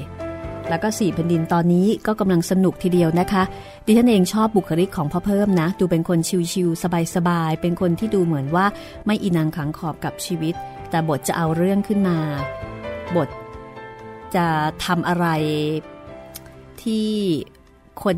[0.69, 3.43] แล้วก็สี่แผ่นดินตอนนี้ก็กำลังสนุกทีเดียวนะคะ
[3.85, 6.19] ดิฉันเองชอบบุคลิกของพ่อเพิ่มนะ ดูเป็นคน
[6.53, 6.83] ชิวๆ
[7.15, 8.65] สบายๆ เป็นคนที่ดูเหมือนว่า
[9.05, 10.55] ไม่อินังขังขอบกับชีวิต
[10.91, 12.17] แต่บทจะเอาเรื่องขึ้นมา
[13.15, 13.29] บท
[14.35, 14.47] จะ
[14.85, 15.27] ทำอะไร
[16.83, 17.09] ที่
[18.03, 18.17] คน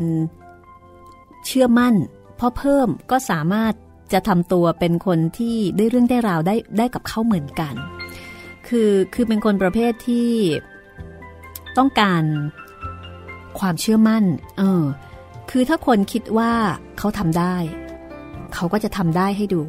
[1.46, 1.94] เชื่อมั่น
[2.38, 3.72] พอเพิ่มก็สามารถ
[4.12, 7.74] จะทำตัวเป็นคนที่ได้เรื่องได้ราวได้ได้กับเขาเหมือนกัน
[8.66, 10.30] คือคือเป็นคนประเภทที่
[11.78, 12.22] ต้องการ
[13.58, 14.24] ความเชื่อมั่น
[14.58, 14.82] เออ
[15.50, 16.52] คือถ้าคนคิดว่า
[16.98, 17.56] เขาทำได้
[18.54, 19.62] เขาก็จะทำได้ให้ดู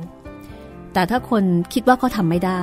[0.94, 2.62] แต่ถ้าคนคิดว่าเขาทำไม่ได้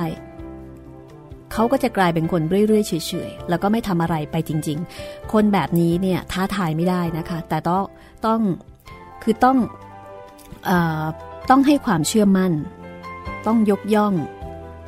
[1.53, 2.93] เขาก็จะกลายเป็นคนเรื่อยๆเฉ
[3.29, 7.83] ยๆแล้วก็ไม่ทำอะไรไปจริง ๆ คนแบบนี้เนี่ยท้าทายไม่ได้นะคะ แต่ต้อง
[8.25, 8.39] ต้อง
[9.23, 9.57] คือต้อง
[10.69, 10.71] อ
[11.49, 12.51] ต้องให้ความเชื่อมั่น
[13.47, 14.13] ต้องยกย่อง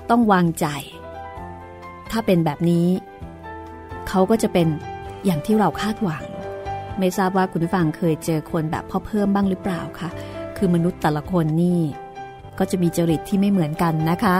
[0.09, 0.65] ต้องวางใจ
[2.11, 2.87] ถ้าเป็นแบบนี้
[4.09, 4.67] เขาก็จะเป็น
[5.25, 6.23] อย่างที่เราคาดหวัง
[6.99, 10.09] ไม่ทราบว่าคุณผู้ฟังเคยเจอคนแบบพ่อเพิ่มบ้างหรือเปล่าคะ
[10.57, 11.79] คือมนุษย์แต่ละคนนี่
[12.59, 14.35] ก็จะมีจริตที่ไม่เหมือนกันนะคะ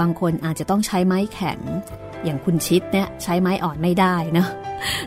[0.00, 1.60] บางคนอาจจะต้องใช้ไม้แข็ง
[2.24, 4.46] อย่างคุณชิดเนี่ยใช้ไม้อ่อนไม่ได้นะ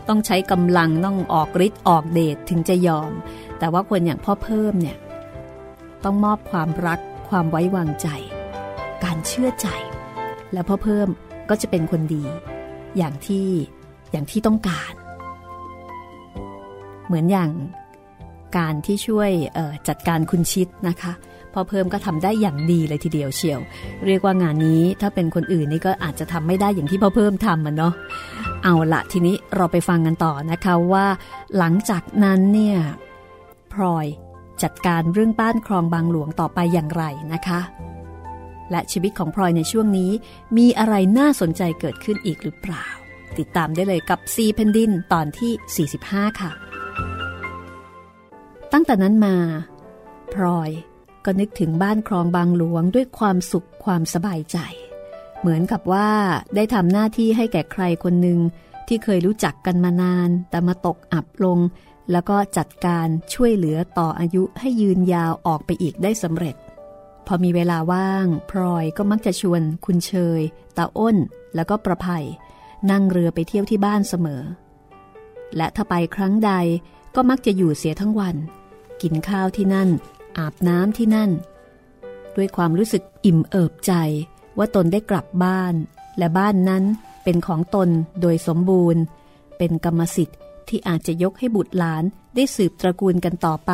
[0.07, 3.11] ต้องใช้กำลังต้องออกฤทธิ์ออกเดชถึงจะยอม
[3.59, 4.97] แต่ว่าคนอย่างพ่อเพิ่มเนี่ย
[6.03, 6.99] ต้องมอบความรัก
[7.29, 8.07] ความไว้วางใจ
[9.03, 9.67] การเชื่อใจ
[10.53, 11.07] แล้วพ่อเพิ่ม
[11.49, 12.23] ก็จะเป็นคนดี
[12.97, 13.47] อย่างที่
[14.11, 14.93] อย่างที่ต้องการ
[17.05, 17.49] เหมือนอย่าง
[18.57, 19.31] การที่ช่วย
[19.87, 21.13] จัดการคุณชิดนะคะ
[21.53, 23.59] พอเพิ่มก็ทำได้อย่างดีเลยทีเดียวเชียว
[24.05, 27.93] เรียกว่างานนี้ถ้าเป็นคนอื่นนี่ก็อาจจะทำไม่ได้อย่างที่พ่อเพิ่มทำมันเนาะ
[28.63, 31.05] เอาละทีนี้เราไปฟังกันต่อนะคะว่า
[31.57, 32.77] หลังจากนั้นเนี่ย
[33.73, 34.05] พลอย
[34.63, 37.59] จัดการเรื่องบ้านครองบางหลวงต่อไปอย่างไรนะคะ
[38.71, 40.11] และชีวิตของพลอยในช่วงนี้
[40.57, 42.85] มีอะไรน่าสนใจเกิดขึ้นอีกหรือเปล่า
[43.37, 45.87] ติดตามได้เลยกับซีเพนดินตอนที่
[46.27, 46.70] 45 ค่ะ
[48.73, 49.35] ตั้งแต่นั้นมา
[50.33, 50.71] พลอย
[51.25, 54.57] ก็นึกถึงบ้านครองบางหลวงด้วยความสุขความสบายใจ
[55.39, 56.09] เหมือนกับว่า
[56.55, 58.39] ได้ทำหน้าที่ให้แก่ใครคนหนึ่ง
[58.87, 61.59] ที่เคยรู้จักกันมานาน แต่มาตกอับลง
[62.11, 66.55] แล้วก็จัดการช่วยเหลือต่ออายุให้ยืนยาวออกไปอีกได้สำเร็จ
[67.27, 70.41] พอมีเวลาว่างพลอยก็มักจะชวนคุณเชย
[70.77, 71.17] ตาอ้น
[71.55, 72.25] แล้วก็ประภัย
[72.91, 74.41] นั่งเรือไปเที่ยวที่บ้านเสมอ
[75.57, 76.51] และถ้าไปครั้งใด
[77.15, 78.35] ก็มักจะอยู่เสียทั้งวัน
[79.01, 79.89] กินข้าวที่นั่น
[80.37, 81.31] อาบน้ำที่นั่น
[82.35, 83.93] ด้วยความรู้สึกอิ่มเอิบใจ
[84.57, 85.73] ว่าตนได้กลับบ้าน
[86.17, 86.83] และบ้านนั้น
[87.23, 87.89] เป็นของตน
[88.21, 89.01] โดยสมบูรณ์
[89.57, 90.37] เป็นกรรมสิทธิ์
[90.67, 92.03] ที่อาจจะยกให้บุตรหลาน
[92.35, 93.71] ได้สืบตระกูลกันต่อไป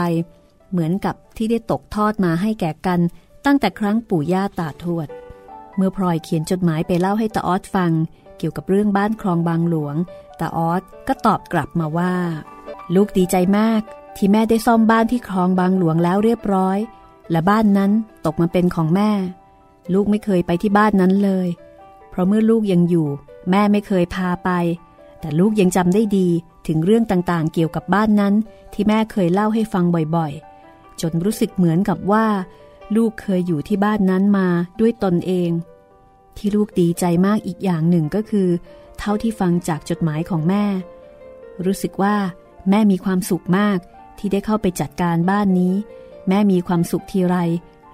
[0.72, 3.00] เหมือนกับที่ได้ตกทอดมาให้แก่กัน
[3.46, 5.08] ตั้งแต่ครั้งปู่ย่าตาทวด
[5.76, 7.92] เมื่อพลอยเขียนจดหมายไปเล่าให้ตาออสฟัง
[8.38, 9.96] เกี่ยวกับเรื่องบ้านคลองบางหลวง
[10.40, 12.16] ตาออสก็ตอบกลับมาว่า
[12.96, 13.82] ลูกดีใจมาก
[14.18, 16.78] ที่แม่ได้ซ่อมบ้านที่คลองบางหลวงแล้วเรียบร้อย
[17.32, 17.92] และบ้านนั้น
[18.26, 19.12] ตกมาเป็นของแม่
[19.94, 21.48] ลูกไม่เคยไปที่บ้านนั้นเลย
[22.10, 23.08] เพราะเมื่อลูกยังอยู่
[23.52, 24.50] แม่ไม่เคยพาไป
[25.20, 26.28] แต่ลูกยังจำได้ดี
[26.68, 28.34] ถึงเรื่องต่างๆ เกี่ยวกับบ้านนั้น
[28.74, 32.28] ที่แม่เคยเล่าให้ฟังบ่อยๆ จนรู้สึกเหมือนกับว่า
[32.96, 34.48] ลูกเคยอยู่ที่บ้านนั้นมา
[34.80, 35.50] ด้วยตนเอง
[36.38, 38.50] ที่ลูกดีใจมากอีกอย่างหนึ่งก็คือ
[39.00, 40.66] เท่าที่ฟังจากจดหมายของแม่
[41.66, 42.16] รู้สึกว่า
[42.70, 43.80] แม่มีความสุขมาก
[44.20, 45.74] ที่ได้เข้าไปจัดการบ้านนี้
[46.28, 47.36] แม่มีความสุขทีไร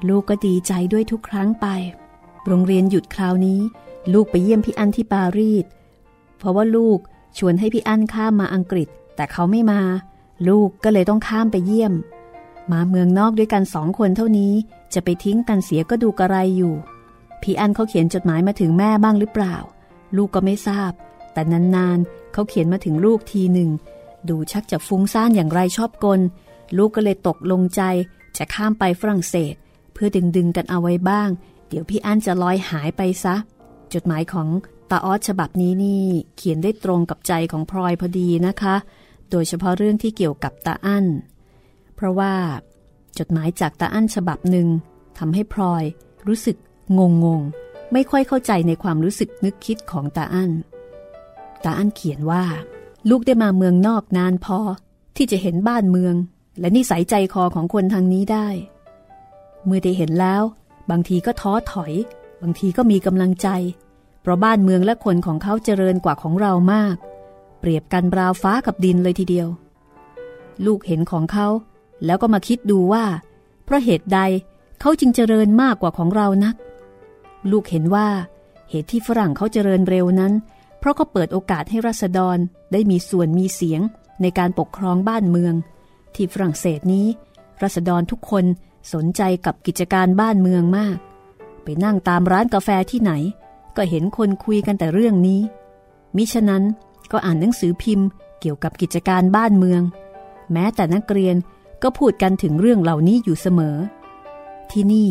[0.10, 1.68] ลูกก็ดีใจด้วยทุกครั้งไป
[2.48, 3.60] โรงเรียนหยุดคราวนี้
[4.14, 5.66] ลูกไปเยี่ยมพี่อั้นที่ปารีส
[6.38, 7.00] เพราะว่าลูก
[7.38, 9.82] ชวนให้พี่อั้นข้ามมาอังกฤษ แต่เขาไม่มา
[10.50, 11.94] ลูกก็เลยต้องข้ามไปเยี่ยม
[12.72, 14.54] มาเมืองนอกด้วยกันสองคนเท่านี้
[14.94, 16.74] จะไปทิ้งกันเสียก็ดูกระไรอยู่
[17.42, 19.56] พี่อั้นเขาเขียนจดหมายมาถึงแม่บ้างหรือเปล่า
[20.18, 20.92] ลูกก็ไม่ทราบ
[21.34, 23.70] แต่นานๆเขาเขียนมาถึงลูกทีหนึ่ง
[24.30, 26.22] ดูชักจะฟุ้งซ่านอย่างไรชอบกล
[26.78, 27.82] ลูกก็เลยตกลงใจ
[28.38, 29.54] จะข้ามไปฝรั่งเศส
[29.94, 31.30] เพื่อดึงดึงกันเอาไว้บ้าง
[31.68, 33.36] เดี๋ยวพี่อั้นจะลอยหายไปซะ
[33.94, 34.48] จดหมายของ
[34.92, 36.06] ตาออสฉบับนี้นี่
[36.38, 38.76] เขียนได้ตรงกับใจของพลอยพอดีนะคะ
[39.32, 41.06] โดยเฉพาะเรื่องที่เกี่ยวกับตาอั้น
[41.96, 42.34] เพราะว่า
[43.20, 44.68] จดหมายจากตาอั้นฉบับหนึ่ง
[45.18, 45.84] ทำให้พลอย
[46.28, 46.58] รู้สึก
[46.98, 47.42] งงง
[47.94, 50.52] ไม่ค่อยเข้าใจในความรู้สึกนึกคิดของตาอั้น
[51.64, 52.44] ตาอั้นเขียนว่า
[53.10, 54.60] ลูกได้มาเมืองนอกนานพอ
[55.16, 56.16] ที่จะเห็นบ้านเมือง
[56.60, 58.48] และนิสัยใจคอของคนทางนี้ได้
[59.66, 60.44] เมื่อได้เห็นแล้ว
[60.90, 61.94] บางทีก็ท้อถอย
[62.42, 63.48] บางทีก็มีกำลังใจ
[64.22, 66.96] เพราะบ้านเมืองและคนของเขาเจริญกว่าของเรามาก
[67.60, 69.48] เปรียบกันราวฟ้ากับดินเลยทีเดียว
[70.66, 71.48] ลูกเห็นของเขา
[72.06, 73.06] แล้วก็มาคิดดูว่า
[73.66, 74.20] เพราะเหตุใด
[74.80, 76.56] เขาจึงเจริญมากกว่าของเรานัก
[77.52, 78.08] ลูกเห็นว่า
[78.70, 80.34] เหตุที่ฝรั่งเขาเจริญเร็วนั้น
[80.84, 82.38] เพราะเขาเปิดโอกาสให้รัษฎร
[82.72, 83.82] ได้มีส่วนมีเสียง
[84.22, 85.54] ในการปกครองบ้านเมือง
[86.16, 87.08] ที่ฝรั่งเศสนี้
[87.62, 88.46] รัษฎรทุกคน
[88.94, 90.98] สนใจกับกิจการบ้านเมืองมาก
[91.64, 93.12] ไปนั่งตามร้านกาแฟที่ไหน
[93.78, 95.42] ก็เห็นคนคุยกันแต่เรื่องนี้
[96.16, 96.64] มิฉะนั้น
[97.12, 98.08] ก็อ่านหนังสือพิมพ์
[98.40, 99.82] เกี่ยวกับกิจการบ้านเมือง
[100.52, 101.36] แม้แต่นักเรียน
[101.84, 103.78] ก็พูดกันถึงเรื่องเหล่านี้อยู่เสมอ
[104.72, 105.10] ที่นี่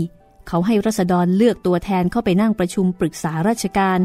[0.48, 3.98] เขาให้รัษฎรเลือกตัวแทนเข้าไปนั่งประชุมปรึกษาราชการ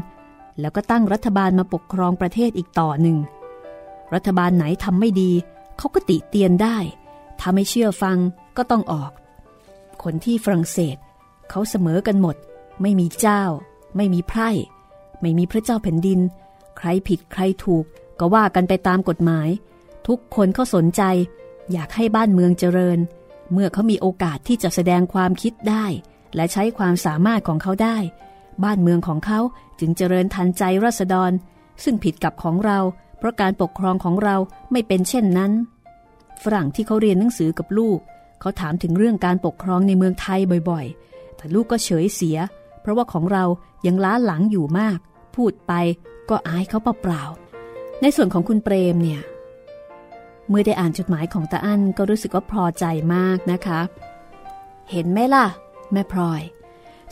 [0.60, 3.17] แล้วก็ตั้งรัฐบาลมาปกครองประเทศอีกต่อหนึ่ง
[4.13, 5.32] รัฐบาลไหนทำไม่ดี
[5.78, 6.78] เขาก็ติเตียนได้
[7.39, 8.17] ถ้าไม่เชื่อฟัง
[8.58, 9.12] ก็ต้องออก
[10.04, 10.98] คนที่ฝรั่งเศส
[11.50, 12.36] เขาเสมอกันหมด
[12.82, 13.43] ไม่มีเจ้า
[13.96, 14.50] ไม่มีไพร่
[15.22, 16.20] ไม่มีพระเจ้าแผ่นดิน
[16.78, 17.86] ใครผิดใครถูก
[18.20, 19.50] ก็ว่ากันไปตามกฎหมาย
[20.08, 21.02] ทุกคนเขาสนใจ
[21.72, 23.00] อยากให้บ้านเมืองเจริญ
[23.54, 25.86] เมื่อเขามีโอกาสที่จะแสดงความคิดได้
[26.36, 27.98] และใช้ความสามารถของเขาได้
[28.63, 29.39] บ้านเมืองของเขา
[29.80, 31.32] จึงเจริญทันใจรัษฎร
[31.84, 32.80] ซึ่งผิดกับของเรา
[33.17, 34.36] เพราะการปกครองของเรา
[34.72, 35.52] ไม่เป็นเช่นนั้น
[36.43, 38.00] ฝรั่งที่เขาเรียนหนังสือกับลูก
[38.39, 40.39] เขาถามถึงเรื่องการปกครองในเมืองไทย
[40.70, 42.38] บ่อยๆ แต่ลูกก็เฉยเสีย
[42.82, 43.43] เพราะว่าของเรา
[43.88, 44.98] ยังล้าหลังอยู่มาก
[45.36, 45.74] พูดไป
[46.30, 49.22] ก็อายเขาเปล่าๆในส่วนของคุณเปรมเนี่ย
[50.50, 53.80] เมื่อได้อ่านจดหมายของตาอั้นก็รู้สึกว่าพอใจมากนะคะ
[54.91, 55.46] เห็นไหมล่ะ
[55.91, 56.41] แม่พลอย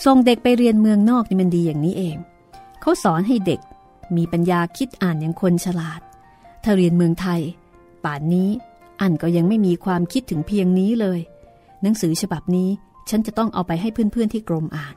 [0.04, 2.18] ส่งเด็กไปเรียนเมืองนอกนี่มันดีอย่างนี้เอง
[2.82, 3.60] เขาสอนให้เด็ก
[4.18, 6.02] มีปัญญาคิดอ่านอย่างคนฉลาด
[6.64, 7.42] ถ้าเรียนเมืองไทย
[8.04, 8.50] ป่านนี้
[9.02, 11.20] อันก็ยังไม่มีความคิดถึงเพียงนี้เลย
[11.82, 12.70] หนังสือฉบับนี้
[13.10, 14.96] ฉันจะต้องเอาไปให้เพื่อนๆที่กรมอ่าน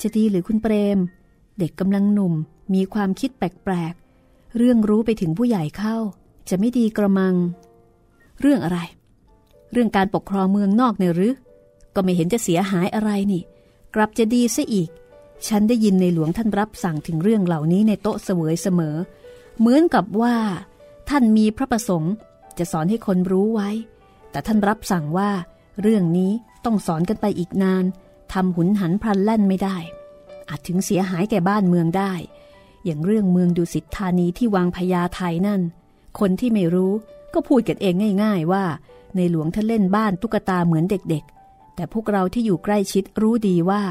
[0.00, 0.98] จะดีหรือคุณเปรม
[1.58, 2.34] เด็กกำลังหนุ่ม
[2.74, 5.96] มีความคิดแปลกๆ เรื่องรู้ไปถึงผู้ใหญ่เข้า
[6.48, 7.34] จะไม่ดีกระมัง
[8.40, 8.78] เรื่องอะไร
[9.72, 11.34] เรื่องการปกครองเมืองนอกเนี่ยหรือ
[11.94, 13.42] ก็ไม่เห็นจะเสียหายอะไรนี่
[13.94, 14.90] กลับจะดีซะอีก
[15.48, 18.96] ฉันได้ยินในหลวงท่านรับสั่งถึงเรื่องเหล่านี้ในโต๊ะเสวยเสมอ
[19.58, 20.36] เหมือนกับว่า
[21.08, 22.14] ท่านมีพระประสงค์
[22.58, 23.70] จะสอนให้คนรู้ไว้
[24.30, 25.30] แต่ท่านรับสั่งว่า
[25.82, 26.32] เรื่องนี้
[26.64, 27.84] ต้องสอนกันไปอีกนาน
[28.32, 29.76] ทำหุนหันพลันแล่นไม่ได้
[30.48, 32.12] อาจถึงเสียหายแก่บ้านเมืองได้
[32.84, 35.60] อย่างเรื่องเมืองดุสิตธานีที่วางพญาไทยนั่น
[36.18, 36.92] คนที่ไม่รู้
[37.34, 38.64] ก็พูดกันเองง่าย ๆ ว่า
[39.16, 41.24] ในหลวงท่านเล่นบ้านตุ๊กตาเหมือนเด็ก
[41.74, 43.82] แต่พวกเราที่อยู่ใกล้ชิดรู้ดีว่า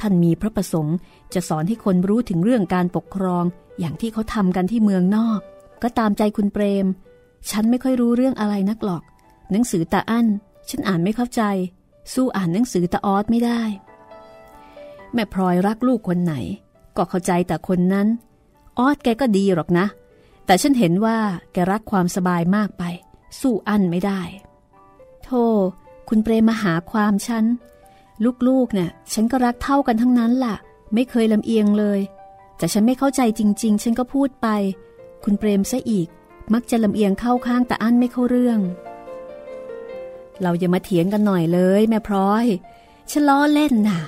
[0.00, 0.96] ท่านมีพระประสงค์
[1.34, 3.44] จะสอนให้คนรู้ถึงเรื่องการปกครอง
[3.78, 5.40] อย่างที่เขาทำกันที่เมืองนอก
[5.82, 6.86] ก็ตามใจคุณเปรม
[7.50, 9.02] ฉันไม่ค่อยรู้เรื่องอะไรนักหรอก
[9.50, 10.26] หนังสือตาอั้น
[10.68, 11.42] ฉันอ่านไม่เข้าใจ
[12.14, 13.62] สู้อ่านหนังสือตาออสไม่ได้
[15.12, 16.34] แม่พลอยรักลูกคนไหน
[16.96, 18.08] ก็เข้าใจแต่คนนั้น
[18.78, 19.86] ออสแกก็ดีหรอกนะ
[20.46, 21.18] แต่ฉันเห็นว่า
[21.52, 22.82] แกรักความสบายมากไป
[23.40, 24.20] สู้อั้นไม่ได้
[25.24, 25.44] โธ่
[26.08, 27.44] คุณเปรมมาหาความฉัน
[28.48, 30.56] ลูกๆเนี่ยฉันก็รักเท่ากันทั้งนั้นล่ะ
[30.94, 32.00] ไม่เคยลำเอียงเลย
[32.58, 34.48] แต่ฉันไม่เข้าใจจริง ๆ ฉันก็พูดไป
[35.24, 36.08] คุณเปรมซะอีก
[36.54, 38.60] มักจะลำเอียงเข้าข้างแต่อั้นไม่เข้าเรื่อง
[40.40, 42.44] เราอย่ามาเถียงกันหน่อยเลย แม่พร้อย
[43.10, 44.00] ฉันล้อเล่นน่ะ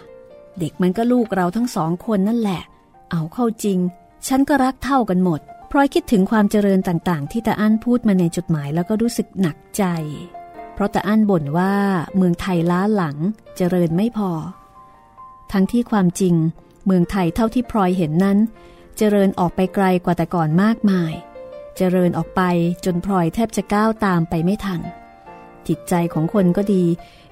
[0.58, 2.62] เด็กมันก็ลูกเราทั้งสองคนนั่นแหละ
[3.10, 3.78] เอาเข้าจริง
[4.28, 9.84] ฉันก็รักเท่ากันหมดพร้อยคิดถึงความเจริญต่างๆ ที่ตาอั้นพูดมาในจดหมายแล้วก็รู้สึกหนักใจ
[10.80, 11.74] ราะแต่อั้นบ่นว่า
[12.16, 13.16] เมืองไทยล้าหลัง
[13.56, 14.30] เจริญไม่พอ
[15.52, 16.34] ทั้งที่ความจริง
[16.86, 18.38] เมืองไทยเท่าที่พลอยเห็นนั้น
[18.96, 21.12] เจริญออกไปไกลกว่าแต่ก่อนมากมาย
[21.76, 22.42] เจริญออกไป
[22.84, 24.80] จนพลอยแทบจะก้าวตามไปไม่ทัน
[25.68, 26.84] จิตใจของคนก็ดี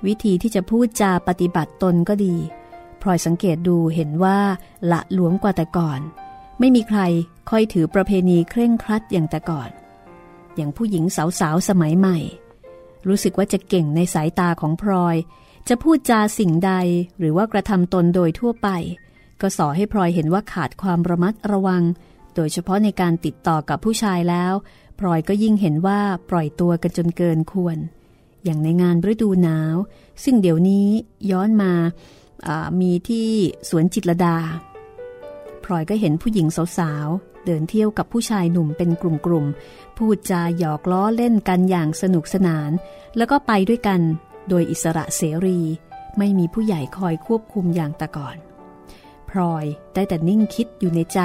[0.06, 2.34] วิธีที่จะพูดจาปฏิบัติตนก็ดี
[3.02, 4.38] พลอยสังเกตดูเห็นว่า
[4.92, 6.00] ละหลวมกว่าแต่ก่อน
[6.58, 7.00] ไม่มีใคร
[7.50, 9.70] ค่อยถือประเพณีเคร่งครัดอย่างแต่ก่อน
[10.56, 11.04] อย่างผู้หญิง
[11.40, 12.18] สาวๆสมัยใหม่
[13.08, 15.16] รู้สึกว่าจะเก่งในสายตาของพลอย
[15.68, 16.72] จะพูดจาสิ่งใด
[17.18, 18.68] หรือว่ากระทำตนโดยทั่วไป
[19.40, 21.82] ก็สอให้พลอยเห็นว่าขาดความระมัดระวัง
[22.34, 24.52] โดยเฉพาะในการติดต่อกับผู้ชายแล้ว
[24.98, 27.78] พลอยก็ยิ่งเห็นว่าปล่อยตัวกันจนเกินควร
[28.44, 29.76] อย่างในงานฤดูหนาว
[30.24, 30.88] ซึ่งเดี๋ยวนี้
[31.30, 33.28] ย้อนมาามีที่
[33.68, 34.36] สวนจิตรดา
[35.64, 37.06] พลอยก็เห็นผู้หญิงสาว
[37.48, 42.70] เดินเที่ยวกับผู้ชายหนุ่มเป็นกลุ่มๆ พูดจาหยอกล้อเล่นกันอย่างสนุกสนาน
[43.16, 44.00] แล้วก็ไปด้วยกัน
[44.48, 45.60] โดยอิสระเสรี
[46.18, 48.36] ไม่มีผู้ใหญ่คอยควบคุมอย่างแต่ก่อน
[49.30, 51.20] พลอยได้แต่นิ่งคิดอยู่ในใจ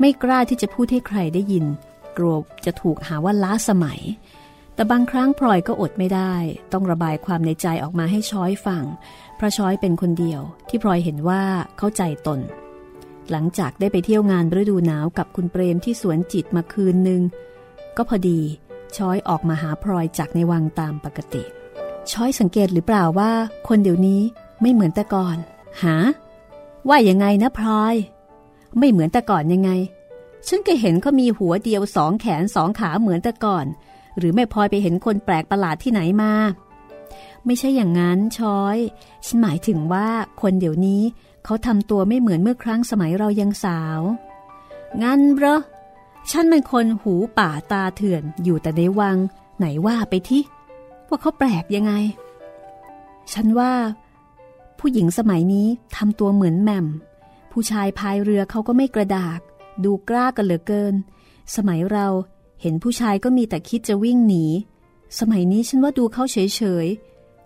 [0.00, 1.64] ไม่กล้าที่จะพูดให้ใครได้ยิน
[2.16, 4.00] กลัวจะถูกหาว่าล้าสมัย
[4.74, 6.34] แต่บางครั้งพลอยก็อดไม่ได้
[6.72, 8.84] ต้องระบายความในใจออกมาให้ช้อยฟัง
[9.36, 11.42] เพราะช้อยเป็นคนเดียวที่พลอยเห็นว่า
[11.78, 12.40] เข้าใจตน
[13.30, 17.22] หลังจากได้ไปเที่ยวงานฤดูหนาวกับคุณเปรมที่สวนจิตมาคืนหนึ่ง
[17.96, 18.40] ก็พอดี
[18.96, 21.42] ช้อยออกมาหาพลอยจากในวังตามปกติ
[22.12, 23.32] ช้อยสังเกตหรือเปล่าว่า
[23.68, 24.20] คนเดี๋ยวนี้
[24.60, 25.36] ไม่เหมือนแต่ก่อน
[25.82, 25.96] หา
[26.88, 27.94] ว่ายังไงนะพลอย
[28.78, 29.70] ไม่เหมือนแต่ก่อนยังไง
[30.46, 33.66] ฉันก็เห็นเขามีหัวเดียวสองแขนสองขาเหมือนแต่ก่อน
[34.18, 36.32] หรือไม่พลอยไปเห็นคนแปลกประหลาดที่ไหนมา
[37.46, 38.76] ไม่ใช่อย่างนั้นช้อย
[39.26, 40.08] ฉันหมายถึงว่า
[40.40, 41.02] คนเดี๋ยวนี้
[41.44, 44.00] เขาทำตัวไม่เหมือนเมื่อครั้งสมัยเรายังสาว
[45.02, 45.58] งั้นเหรอ
[46.30, 49.16] ฉันเป็นคนหูป่าตาเถื่อนอยู่แต่ในวัง
[49.58, 50.42] ไหนว่าไปที่
[51.08, 51.92] ว่าเขาแปลกยังไง
[53.32, 53.72] ฉันว่า
[54.78, 56.86] ผู้หญิงสมัยนี้ทำตัวเหมือนแม่ม
[57.52, 59.40] ผู้ชายพายเรือเขาก็ไม่กระดาก
[59.84, 60.94] ดูกล้ากันเหลือเกิน
[61.56, 62.06] สมัยเรา
[62.62, 64.44] เห็นผู้ชายก็มีแต่คิดจะวิ่งหนี
[65.18, 66.86] สมัยนี้ฉันว่าดูเขาเฉย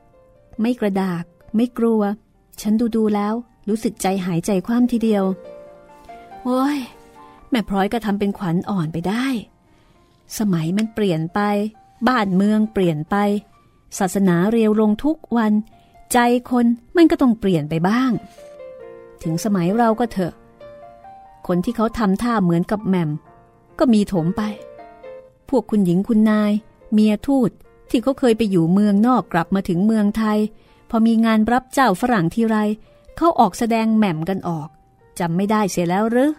[0.01, 1.25] ๆ ไม่กระดาก
[1.57, 2.01] ไม่กลัว
[2.61, 3.35] ฉันดูดูแล้ว
[3.69, 5.25] รู้สึกใจหายใจคว่ำทีเดียว
[6.45, 6.79] โอ้ย
[7.51, 9.27] แม่พร้อยก็ทำเป็นขวัญอ่อนไปได้
[10.39, 11.41] สมัยมันเปลี่ยนไป
[12.09, 13.17] บ้านเมืองเปลี่ยนไป
[13.99, 15.53] ศาสนาเรียวลงทุกวัน
[16.13, 16.19] ใจ
[16.51, 18.11] คนมันก็ต้องเปลี่ยนไปบ้าง
[19.23, 20.33] ถึงสมัยเราก็เถอะ
[21.47, 23.11] คนที่เขาทำท่าเหมือนกับแหม่ม
[23.79, 24.43] ก็มีถมไป
[25.49, 26.53] พวกคุณหญิงคุณนาย
[26.93, 27.51] เมียทูต
[27.91, 30.39] ที่เขาเคยไปอยู่เมืองนอกกลับมาถึงเมืองไทย
[30.91, 32.57] พอมีงานรับเจ้าฝรั่งทีไร
[33.17, 34.69] เขาออกแสดงแหม่มกันออก
[35.19, 36.33] จำไม่ได้เสียแล้วหรือ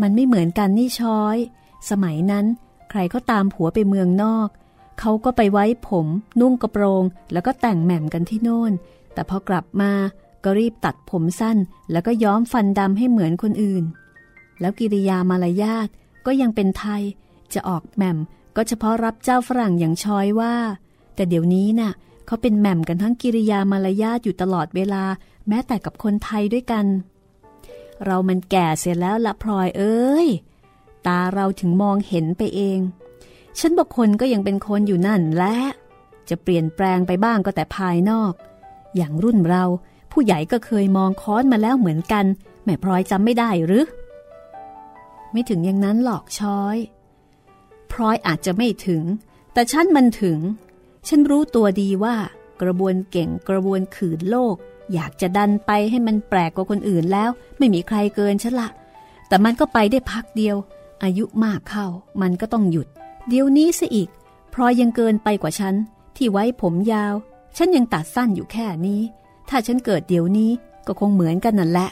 [0.00, 1.36] มันไม่เหมือนกันนี่ช้อย
[1.90, 2.46] สมัยนั้น
[2.90, 4.48] ใครก็ตามผัวไปเมืองนอก
[5.00, 6.06] เขาก็ไปไว้ผม
[6.40, 8.72] นุ่งกระโปรง แล้วก็แต่งแหม่มกันที่โน่น
[9.12, 9.92] แต่พอกลับมา
[10.44, 11.56] ก็รีบตัดผมสั้น
[11.92, 13.84] แล้วก็ย้อมฟันดำให้เหมือนคนอื่น
[14.60, 15.88] แล้วกิริยามารยาท
[16.26, 17.02] ก็ยังเป็นไทย
[17.54, 18.18] จะออกแหม่ม
[18.56, 20.54] ก็เฉพาะรับเจ้าฝรั่งอย่างชอยว่า
[21.14, 21.90] แต่เดี๋ยวนี้นะ่ะ
[22.30, 25.04] เขาเป็นแหม่มกันทั้งกิริยามารยาทอยู่ตลอดเวลา
[25.48, 26.86] แม้แต่กับคนไทยด้วยกัน
[28.04, 30.28] เรามันแก่เสียแล้วละพลอยเอ้ย
[31.06, 32.78] ตาเราถึงมองเห็นไปเอง
[33.58, 35.56] ฉันบอกคนก็ยังเป็นคนอยู่นั่นและ
[36.28, 38.32] จะเปลี่ยนแปลงไปบ้างก็แต่ภายนอก
[38.96, 39.64] อย่างรุ่นเรา
[40.12, 42.24] ผู้ใหญ่ก็เคยมองค้อนมาแล้วเหมือนกัน
[42.64, 43.86] แม่พลอยจำไม่ได้หรือ
[45.32, 46.76] ไม่ถึงอย่างนั้นหลอกช้อย
[47.92, 49.02] พลอยอาจจะไม่ถึง
[49.52, 50.38] แต่ฉันมันถึง
[51.08, 52.16] ฉันรู้ตัวดีว่า
[52.62, 54.56] กระบวนเก่งกระบวนขืนโลก
[54.92, 58.68] อยากจะดันไปให้มันแปลกกว่าคนอื่นแล้ว ไม่มีใครเกินฉันละ
[59.28, 60.56] แต่มันก็ไปได้พักเดียว
[61.02, 61.86] อายุมากเข้า
[62.22, 62.86] มันก็ต้องหยุด
[63.28, 64.08] เดี๋ยวนี้ซะอีก
[64.52, 65.74] พลอยยังเกินไปกว่าฉัน
[66.16, 67.14] ที่ไว้ผมยาว
[67.56, 69.00] ฉันยังตัดสั้นอยู่แค่นี้
[69.48, 70.50] ถ้าฉันเกิดเดี๋ยวนี้
[70.86, 71.90] ก็คงเหมือนกันนั่นแหละ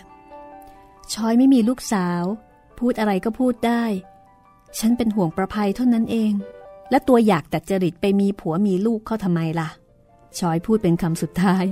[1.13, 2.23] ชอยไม่มีลูกสาว
[2.79, 3.85] พูดอะไรก็พูดได้
[4.79, 6.33] ฉันเป็นห่วงประภัยเท่านั้นเอง
[6.91, 9.69] และตัวอยากแต่จริตไปมีผัวมีลูกเขาทำไมล่ะ
[10.39, 11.65] ชอยพูดเป็นคำสุดท้าย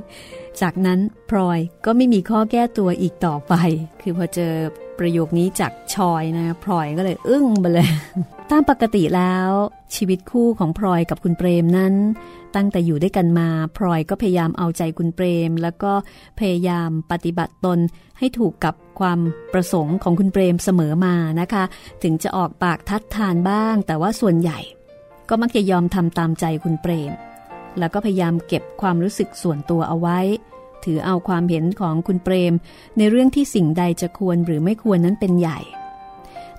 [0.60, 1.00] จากนั้น
[1.30, 3.54] พลอยก็ไม่มีข้อแก้ตัวอีกต่อไป
[4.00, 4.54] คือพอเจอ
[4.98, 7.88] ประโยคนี้จากชอยนะพลอยก็เลยอึ้งไปเลย
[8.50, 9.50] ตามปกติแล้ว
[9.94, 11.94] ชีวิตคู่ของพลอยกับคุณเปรมนั้น
[12.56, 15.92] ตั้งแต่อยู่ด้วยกันมาพลอยก็พยายามเอาใจคุณเปรม แล้วก็
[16.40, 17.78] พยายามปฏิบัติตน
[18.18, 19.18] ให้ถูกกับความ
[19.52, 21.64] ประสงค์ของคุณเปรมเสมอมานะคะ
[22.02, 24.58] ถึงจะออกปากทัดทานบ้าง แต่ว่าส่วนใหญ่
[25.28, 27.12] ก็มักจะยอมทำตามใจคุณเปรม
[27.78, 30.18] แล้วก็พยายามเก็บความรู้สึกส่วนตัวเอาไว้
[30.84, 32.54] ถือเอาความเห็นของคุณเปรม
[32.98, 35.58] ในเรื่องที่สิ่งใดจะควรหรือไม่ควรนั้นเป็นใหญ่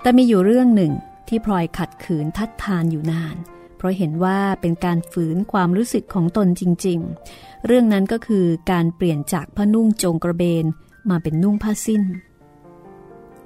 [0.00, 0.92] แต่มีอยู่เรื่องหนึ่ง
[1.28, 3.36] ที่พลอยขัดขืนทัดทานอยู่นาน
[3.76, 6.98] เพราะเห็นว่าเป็นการฝืนความรู้สึกของตนจริง
[7.32, 10.64] ๆ เรื่องนั้นก็คือการเปลี่ยนจากผ้านุ่งโจงกระเบน
[11.10, 12.02] มาเป็นนุ่งผ้าสิ้น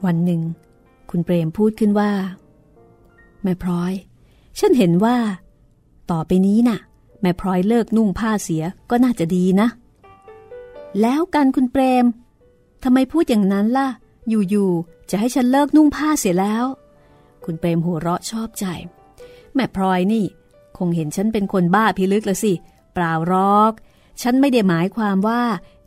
[0.04, 0.42] วันหนึ่ง
[1.10, 2.10] คุณเปรมพูดขึ้นว่า
[3.42, 3.92] แม่พลอย
[4.58, 5.16] ฉันเห็นว่า
[6.10, 6.78] ต่อไปนี้นะ่ะ
[7.20, 9.68] แม่พลอยเลิกนุ่งผ้าเสียก็น่าจะดีนะ
[11.00, 12.04] แล้วกันคุณเปรม
[12.84, 13.88] ทำไมพูดอย่างนั้นล่ะ
[14.28, 16.64] อยู่ๆจะให้ฉันเลิกนุ่งผ้าเสียแล้ว
[17.44, 18.64] คุณเปรมหัวเราะชอบใจ
[19.54, 20.24] แม่พลอยนี่
[20.78, 22.52] คงเห็นฉันเป็นคนบ้าพิลึกละสิ
[22.94, 23.72] เปล่ารอก
[24.22, 25.42] ฉันไม่ได้หมายความว่า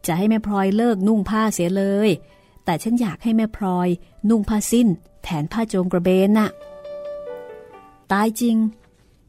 [0.08, 2.10] จะให้แม่พลอยเลิกนุ่งผ้าเสียเลย
[2.66, 3.88] แต่ฉันอยากให้แม่พลอย
[4.30, 4.88] นุ่งผ้าสิ้น
[5.24, 6.50] แทนผ้าโจงกระเบนน่ะ
[8.12, 8.58] ตายจริง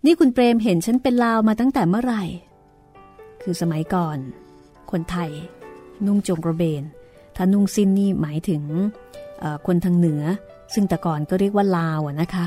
[0.05, 2.25] นี่คุณเปรมเห็นฉันเป็นลาวมาตั้งแต่เมื่อไหร่
[3.43, 4.19] คือสมัยก่อน
[4.91, 5.31] คนไทย
[6.07, 6.83] นุ่งจงกระเบน
[7.37, 8.63] ถ้านุ่งสิ้นนี่หมายถึง
[9.67, 10.23] คนทางเหนือ
[10.75, 12.47] ซึ่งแต่ก่อนก็เรียกว่าลาวนะคะ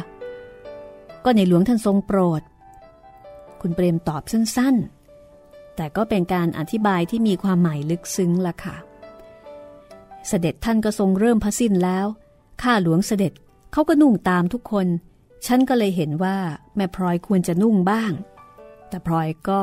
[1.26, 2.42] ก็ในหลวงท่านทรงโปรด
[3.62, 8.76] คุณเปรมตอบสั้นๆ แต่ก็เป็นการอธิบายที่มีความหมายลึกซึ้งละค่ะ
[10.28, 12.06] เสด็จท่านก็ทรงเริ่มพระสิ้นแล้ว
[12.62, 13.34] ข้าหลวงเสด็จ
[13.72, 14.88] เขาก็นุ่งตามทุกคน
[15.46, 16.38] ฉันก็เลยเห็นว่า
[16.76, 18.12] แม่พลอยควรจะนุ่งบ้าง
[18.90, 19.62] แต่พลอยก็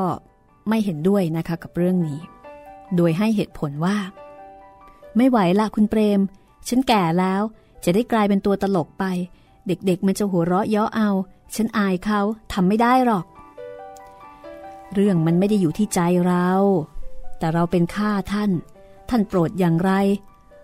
[0.69, 2.19] ไม่เห็นด้วยนะคะกับเรื่องนี้
[2.95, 3.97] โดยให้เหตุผลว่า
[5.17, 6.19] ไม่ไหวละคุณเปรม
[6.67, 7.41] ฉันแก่แล้ว
[7.83, 9.03] จะได้กลายเป็นตัวตลกไป
[9.67, 11.09] เด็กๆมันจะหัวเราะเยาะเอา
[11.55, 12.21] ฉันอายเขา
[12.53, 13.25] ทำไม่ได้หรอก
[14.93, 16.49] เรื่องมันไม่ได้อยู่ที่ใจเรา
[17.39, 18.51] แต่เราเป็นข้าท่าน
[19.09, 19.91] ท่านโปรดอย่างไร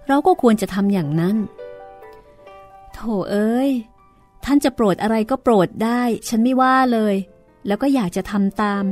[0.08, 1.38] เราก็ควรจะทำอย่างนั้น
[2.94, 3.00] โถ
[3.32, 3.72] เอ้ย
[4.46, 7.16] ท่านจะโปรดอะไรก็โปรดได้ ฉันไม่ว่าเลย
[7.68, 8.84] แล้วก็อยากจะทำตาม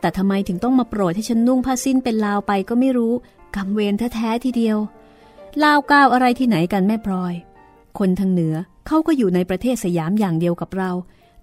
[0.00, 3.12] แต่ทำไมถึงต้องมาโปรดให้ฉันนุ่งผ้าสิ้นเป็นลาวไปก็ไม่รู้
[3.56, 4.78] กำเวรแท้ๆทีเดียว
[5.62, 7.34] ลาวก้าวอะไรที่ไหนกันแม่พลอย
[7.98, 8.54] คนทางเหนือ
[8.86, 10.90] เขาก็อยู่ในประเทศสยามอย่างเดียวกับเรา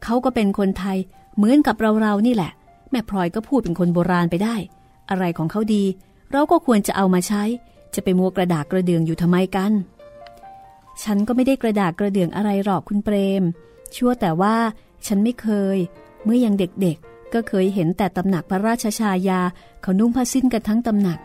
[0.04, 0.98] เขาก็เป็นคนไทย
[1.36, 2.52] เหมือนกับเราเรานี่แหละ
[2.92, 4.56] แม่พลอยก็พูดเป็นคนโบราณไปได้
[5.10, 5.84] อะไรของเขาดี
[6.32, 7.44] เราก็ควรจะเอามาใช้
[7.96, 9.72] จะไปมัวกระดากกระเดืองอยู่ทำไมกัน
[11.04, 13.44] ฉันก็ไม่ได้กระดากกระเดื่องอะไรหรอกคุณเปรม
[13.96, 14.56] ชั่วแต่ว่า
[15.06, 15.78] ฉันไม่เคย
[16.24, 19.42] เมื่อยังเด็กๆ ก็เคยเห็นแต่ตำหนักพระราชชายา
[19.82, 21.20] เขานุ่งผ้าสิ้นกันทั้งตำหนัก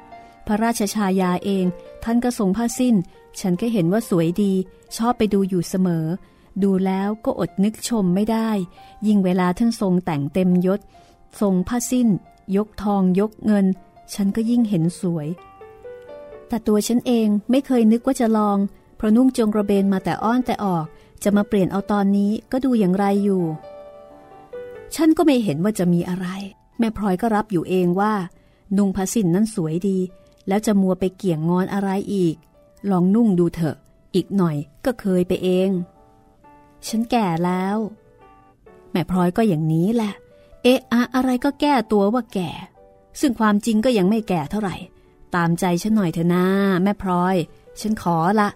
[0.46, 1.64] พระราชชายาเอง
[2.04, 2.94] ท่านก็ทรงผ้าสิ้น
[3.40, 4.52] ฉันก็เห็นว่าสวยดี
[4.96, 6.06] ชอบไปดูอยู่เสมอ
[6.62, 8.50] ดูแล้วก็อดนึกชมไม่ได้
[9.06, 10.80] ยิ่งเวลาท่านทรงแต่งเต็มยศ
[11.40, 12.08] ทรงผ้าสิ้น
[12.56, 13.66] ยกทองยกเงิน
[14.14, 15.28] ฉันก็ยิ่งเห็นสวย
[16.48, 18.58] แต่ตัวฉันเองไม่เคยนึกว่าจะลอง
[19.04, 20.86] ราะนุ่งจงกระเบนมาแต่อ้อนแต่ออก
[21.22, 23.44] จะมาเปลี่ยนเอาตอนนี้ก็ดูอย่างไรอยู่
[24.94, 26.26] ฉันก็ไม่เห็นว่าจะมีอะไร
[26.78, 28.14] แม่พลอยก็รับอยู่เองว่า
[28.76, 29.98] นุ่งผ้าสิ้นนั้นสวยดี
[30.48, 32.36] แล้วจะมัวไปเกี่ยงงอนอะไรอีก
[32.90, 33.76] ลองนุ่งดูเถอะ
[34.14, 35.70] อีกหน่อยก็เคยไปเอง
[36.86, 37.76] ฉันแก่แล้ว
[38.92, 40.12] แม่พลอยก็อย่างนี้แหละ
[40.62, 42.50] เอะอะอะไรก็แก้ตัวว่าแก่
[43.20, 44.76] ซึ่งความจริงก็ยังไม่แก่เท่าไหร่
[45.34, 46.46] ตามใจฉันหน่อยเถอะนะ
[46.82, 47.36] แม่พลอย
[47.80, 48.48] ฉันขอละ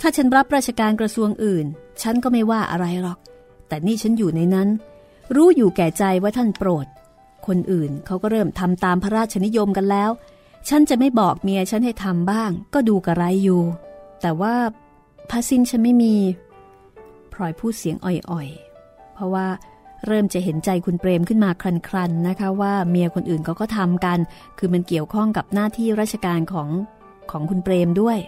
[0.00, 1.66] ถ้าฉันรับราชการกระทรวงอื่น
[2.02, 3.18] ฉันก็ไม่ว่าอะไรหรอก
[3.68, 4.68] แต่นี่ฉันอยู่ในนั้น
[5.36, 6.86] รู้อยู่แก่ใจว่าท่านโปรด
[7.46, 10.10] คนอื่นเขาก็เริ่มทำตามพระราชนิยมกันแล้ว
[10.68, 13.62] ฉันจะไม่บอกเมียฉันให้ทำบ้าง ก็ดูกระไรอยู่
[14.22, 14.54] แต่ว่า
[15.30, 16.14] ผ้าสิ้นฉันไม่มี
[17.32, 19.46] พลอยพูดเสียงอ่อยๆ เพราะว่า
[20.06, 24.18] เริ่มจะเห็นใจคุณเปรมขึ้นมาครันๆนะคะ ว่าเมียคนอื่นเขาก็ทำกัน
[24.58, 26.68] คือมันเกี่ยวข้องกับหน้าที่ราชการของ
[27.30, 28.18] ของคุณเปรมด้วย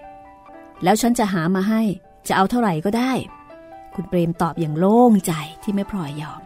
[0.82, 1.82] แล้วฉันจะหามาให้
[2.28, 3.12] จะเอาเท่าไหร่ก็ได้
[3.94, 6.42] คุณเปรมตอบอย่างโล่งใจที่ไม่พลอยยอม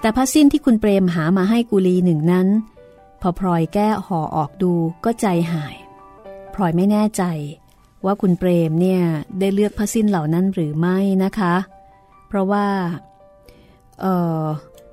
[0.00, 2.48] แต่ผ้าสิ้นที่คุณเปรมหามาให้กุลีหนึ่งนั้น
[3.20, 4.72] พอพลอยแก้ห่อออกดู
[5.04, 5.76] ก็ใจหาย
[6.54, 7.22] พลอยไม่แน่ใจ
[8.04, 9.02] ว่าคุณเปรมเนี่ย
[9.38, 11.54] ได้เลือกผ้าสิ้นเหล่านั้นหรือไม่นะคะ
[12.28, 12.66] เพราะว่า
[14.00, 14.44] เอ่อ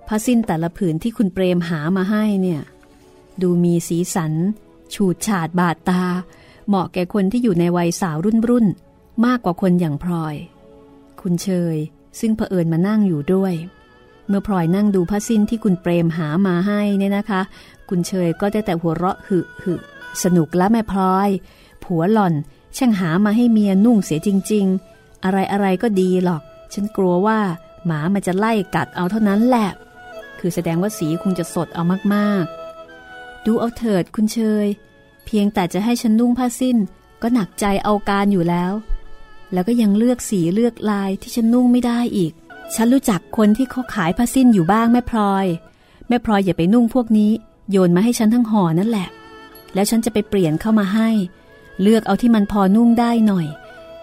[0.08, 2.62] ผ้าสิ้นแต่ละผืนที่คุณเปรมหามาให้เนี่ย
[3.42, 4.34] ดูมีสีสัน
[4.94, 6.04] ฉูดฉาดบาดตา
[6.68, 8.66] เหมาะแก่คนที่อยู่ในวัยสาวรุ่นรุ่น
[9.26, 10.36] มากกว่าคนอย่างพลอย
[11.22, 11.78] คุณเชย
[12.20, 13.54] ซึ่งเผอิญมานั่งอยู่ด้วย
[14.28, 17.42] เมื่อพลอยนั่งดูผ้าสิ้นที่คุณเปรมหามาให้เนี่ยนะคะ
[17.90, 19.74] คุณเชยก็ได้แต่หัวเราะหึหึ
[20.24, 21.30] สนุกละแม่พลอย
[21.84, 22.34] ผัวหล่อน
[22.78, 26.42] ช่างหามาให้เมียนุ่งเสียจริง ๆ อะไรอะไรก็ดีหรอก
[26.74, 27.40] ฉันกลัวว่า
[27.86, 29.70] หมามันจะไล่กัดเอาเท่านั้นแหละ
[30.40, 34.68] คือแสดงว่าสีคงจะสดเอามากๆ ดูเอาเถิดคุณเชย
[35.26, 36.78] เพียงแต่จะให้ฉันนุ่งผ้าสิ้น
[37.22, 38.72] ก็หนักใจเอาการอยู่แล้ว
[39.54, 42.34] แล้วก็ยังเลือกสีเลือกลายที่ฉันนุ่งไม่ได้อีก
[42.76, 45.46] ฉันรู้จักคนที่เขาขายผ้าสิ้นอยู่บ้างแม่พลอย
[46.08, 47.32] แม่พลอยอย่าไปนุ่งพวกนี้
[47.72, 49.08] โยนมาให้ฉันทั้งห่อนั่นแหละ
[49.74, 51.10] แล้วฉันจะไปเปลี่ยนเข้ามาให้
[51.82, 53.48] เลือกเอาที่มันพอนุ่งได้หน่อย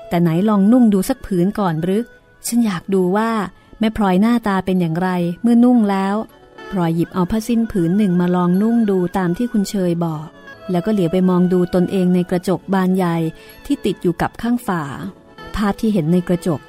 [0.09, 2.03] แต่ไหนลองนุ่งดูสักผืนก่อนหรือ
[2.47, 3.31] ฉันอยากดูว่า
[3.79, 5.09] แม่พลอยหน้าตาเป็นอย่างไร
[5.43, 6.15] เมื่อนุ่งแล้ว
[6.71, 10.27] พลอยหยิบเอาผ้าสิ้นผืนหนึ่งมาลองนุ่งดูตามที่คุณเชยบอก
[10.73, 13.17] แล้วก็เหลียวไปมองดูตนเองในกระจกบานใหญ่
[13.67, 14.83] ที่ติดอยู่กับข้างฝา
[15.57, 16.61] ภาพที่เห็นในกระจก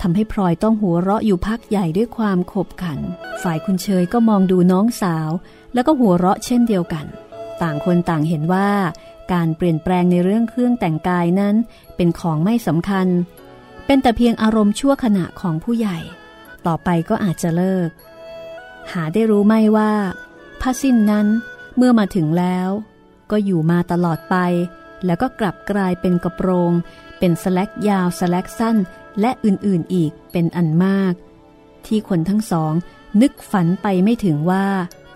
[0.00, 2.98] ทำให้พลอยต้องหัวเราะอยู่พักใหญ่ด้วยความขบขัน
[3.42, 5.30] ฝ่ายคุณเชยก็มองดูน้องสาว
[5.74, 7.06] แล้วก็หัวเราะเช่นเดียวกัน
[7.62, 8.70] ต่างคนต่างเห็นว่า
[9.32, 11.54] การเปลี่ยนแปลงในเรื่องเครื่องแต่งกายนั้น
[11.96, 13.06] เป็นของไม่สำคัญ
[13.86, 15.98] เป็นแต่เพียงอารมณ์ชั่วขณะของผู้ใหญ่
[16.66, 17.88] ต่อไปก็อาจจะเลิก
[18.92, 19.92] หาได้รู้ไหมว่า
[20.60, 21.26] ผ้าสิ้นนั้น
[21.76, 22.68] เมื่อมาถึงแล้ว
[23.32, 24.36] ก็อยู่มาตลอดไป
[25.06, 26.72] แล้วก็กลับกลายเป็นกระโปรง
[27.18, 28.76] เป็นสแลกยาวสแลกสั้น
[29.20, 31.14] และอื่นๆอีกเป็นอันมาก
[31.86, 32.72] ที่คนทั้งสอง
[33.20, 34.66] นึกฝันไปไม่ถึงว่า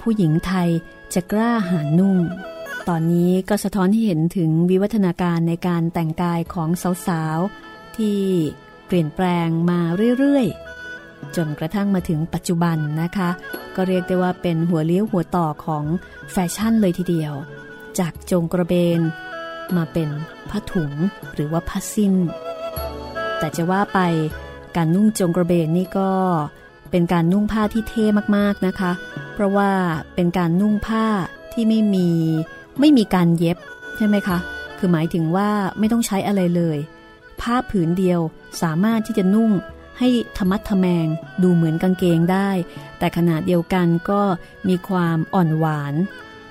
[0.00, 0.68] ผู้หญิงไทย
[1.14, 2.18] จะกล้าหานุ่ง
[2.88, 6.68] ตอนนี้ก็สะท้อนให้เห็นถึงวิวัฒนาการในการแต่งกายของ
[7.06, 8.20] สาวๆ ที่
[8.86, 9.80] เปลี่ยนแปลงมา
[10.18, 13.30] เรื่อยๆ จนกระทั่งมาถึงปัจจุบันนะคะ
[13.76, 15.84] ก็เรียกได้ว่าเป็นหัวเลี้ยวหัวต่อของ
[16.32, 17.34] แฟชั่นเลยทีเดียว
[17.98, 19.00] จากจงกระเบน
[19.76, 20.08] มาเป็น
[20.50, 20.92] ผ้าถุง
[21.34, 22.14] หรือว่าผ้าสิ้น
[23.38, 23.98] แต่จะว่าไป
[24.76, 26.10] การนุ่งจงกระเบนนี่ก็
[26.90, 28.92] เป็นการนุ่งผ้าที่เท่มากๆนะคะ
[29.34, 29.70] เพราะว่า
[30.14, 31.06] เป็นการนุ่งผ้า
[31.52, 32.08] ที่ไม่มี
[32.80, 33.58] ไม่มีการเย็บ
[33.96, 34.38] ใช่ไหมคะ
[34.78, 36.78] คือหมายถึงว่าไม่ต้องใช้อะไรเลย
[37.40, 38.20] ผ้าผืนเดียว
[38.62, 39.50] สามารถที่จะนุ่ง
[39.98, 41.06] ให้ธรรมัดทแมง
[41.42, 42.50] ดูเหมือนกางเกงได้
[42.98, 44.22] แต่ขนาดเดียวกันก็
[44.68, 45.94] มีความอ่อนหวาน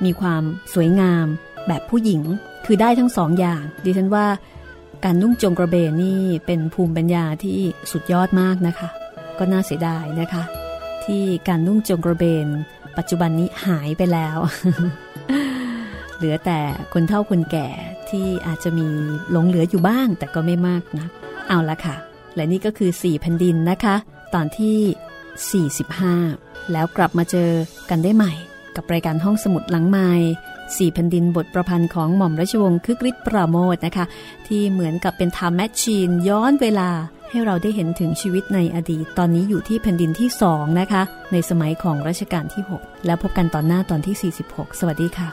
[0.05, 0.43] มีความ
[0.73, 1.25] สวยงาม
[1.67, 2.21] แบบผู้หญิง
[2.65, 4.25] คือได้ทั้งสองอย่าง ดิฉันว่า
[5.03, 7.57] การนุ่งจงกระเบนนี่เป็นภูมิปัญญาที่
[7.91, 8.89] สุดยอดมากนะคะ
[9.37, 10.43] ก็น่าเสียดายนะคะ
[11.05, 12.47] ที่การนุ่งจงกระเบน
[12.97, 14.37] ปัจจุบันนี้หายไปแล้ว
[16.17, 16.59] เหลือแต่
[16.93, 17.69] คนเฒ่าคนแก่
[18.09, 18.87] ที่อาจจะมี
[19.31, 21.07] หลงเหลืออยู่บ้าง แต่ก็ไม่มากนะ
[21.47, 21.95] เอาละค่ะ
[22.35, 23.95] และนี่ก็คือ4แผ่นดินนะคะ
[24.33, 25.69] ตอนที่
[26.27, 27.49] 45 แล้วกลับมาเจอ
[27.89, 28.33] กันได้ใหม่
[28.75, 30.09] กับรายการห้องสมุดหลังไม้
[30.77, 34.05] สี่แผ่นดินบทประพันธ์ของหม่อมราชวงศ์คึกฤทธิ์ปราโมทนะคะ
[34.47, 36.89] ที่เหมือนกับเป็นไทม์แมชชีนย้อนเวลา
[37.29, 41.01] ให้เราได้เห็นถึงชีวิตในอดีต ตอนนี้อยู่ที่แผ่นดินที่2นะคะ
[41.31, 45.27] ในสมัยของรัชกาลที่ 6 แล้วพบกันตอนหน้าตอนที่ 46 สวัสดีค่ะ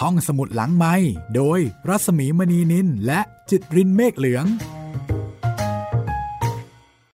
[0.00, 0.94] ห้องสมุดหลังไม้
[1.36, 4.44] โดยรัสมีมณีนินและจิตรินเมฆเหลือง